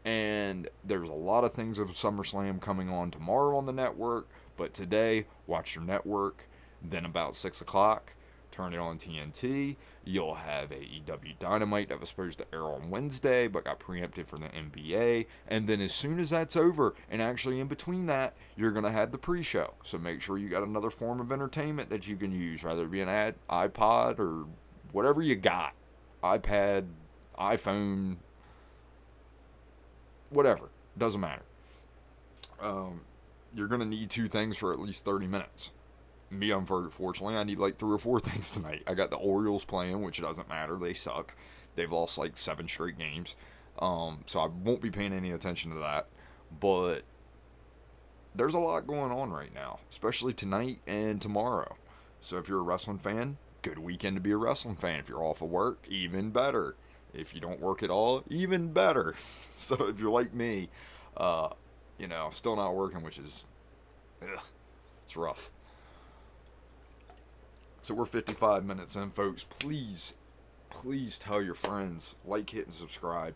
[0.05, 4.29] And there's a lot of things of SummerSlam coming on tomorrow on the network.
[4.57, 6.47] But today, watch your network.
[6.83, 8.13] Then about six o'clock,
[8.57, 9.77] turn it on TNT.
[10.05, 14.39] You'll have AEW Dynamite that was supposed to air on Wednesday, but got preempted for
[14.39, 15.27] the NBA.
[15.47, 19.13] And then as soon as that's over, and actually in between that, you're gonna have
[19.13, 19.75] the pre-show.
[19.83, 22.91] So make sure you got another form of entertainment that you can use, whether it
[22.91, 24.47] be an ad, iPod or
[24.93, 25.75] whatever you got,
[26.25, 26.87] iPad,
[27.39, 28.17] iPhone,
[30.31, 30.71] whatever.
[30.97, 31.43] Doesn't matter.
[32.59, 33.03] Um,
[33.55, 35.73] you're gonna need two things for at least 30 minutes
[36.31, 38.83] me, unfortunately, I need like three or four things tonight.
[38.87, 40.77] I got the Orioles playing, which doesn't matter.
[40.77, 41.35] They suck.
[41.75, 43.37] They've lost like seven straight games.
[43.79, 46.07] Um, so I won't be paying any attention to that.
[46.61, 47.03] But
[48.35, 51.77] there's a lot going on right now, especially tonight and tomorrow.
[52.21, 55.01] So if you're a wrestling fan, good weekend to be a wrestling fan.
[55.01, 56.77] If you're off of work, even better.
[57.15, 59.15] If you don't work at all, even better.
[59.49, 60.69] so if you're like me,
[61.17, 61.49] uh,
[61.99, 63.47] you know, still not working, which is,
[64.23, 64.45] ugh,
[65.05, 65.51] it's rough.
[67.87, 69.45] So we're 55 minutes in, folks.
[69.45, 70.15] Please,
[70.71, 73.33] please tell your friends, like, hit, and subscribe.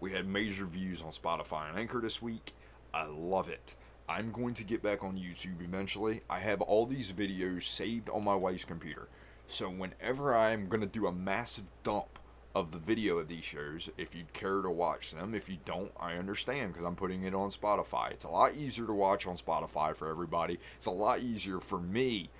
[0.00, 2.52] We had major views on Spotify and Anchor this week.
[2.92, 3.76] I love it.
[4.08, 6.22] I'm going to get back on YouTube eventually.
[6.28, 9.06] I have all these videos saved on my wife's computer.
[9.46, 12.18] So whenever I'm going to do a massive dump
[12.56, 15.92] of the video of these shows, if you'd care to watch them, if you don't,
[16.00, 18.10] I understand because I'm putting it on Spotify.
[18.10, 20.58] It's a lot easier to watch on Spotify for everybody.
[20.76, 22.30] It's a lot easier for me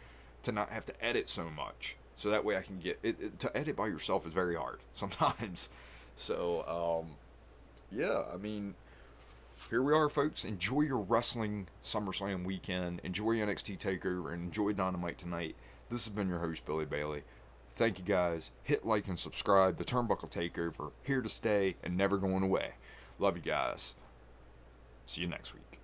[0.46, 1.96] to not have to edit so much.
[2.16, 4.80] So that way I can get it, it to edit by yourself is very hard
[4.94, 5.68] sometimes.
[6.16, 7.16] So um,
[7.90, 8.74] yeah, I mean,
[9.70, 10.44] here we are, folks.
[10.44, 13.00] Enjoy your wrestling SummerSlam weekend.
[13.04, 15.56] Enjoy NXT Takeover and enjoy Dynamite tonight.
[15.88, 17.22] This has been your host Billy Bailey.
[17.74, 18.52] Thank you guys.
[18.62, 19.76] Hit like and subscribe.
[19.76, 22.72] The Turnbuckle Takeover here to stay and never going away.
[23.18, 23.94] Love you guys.
[25.04, 25.75] See you next week.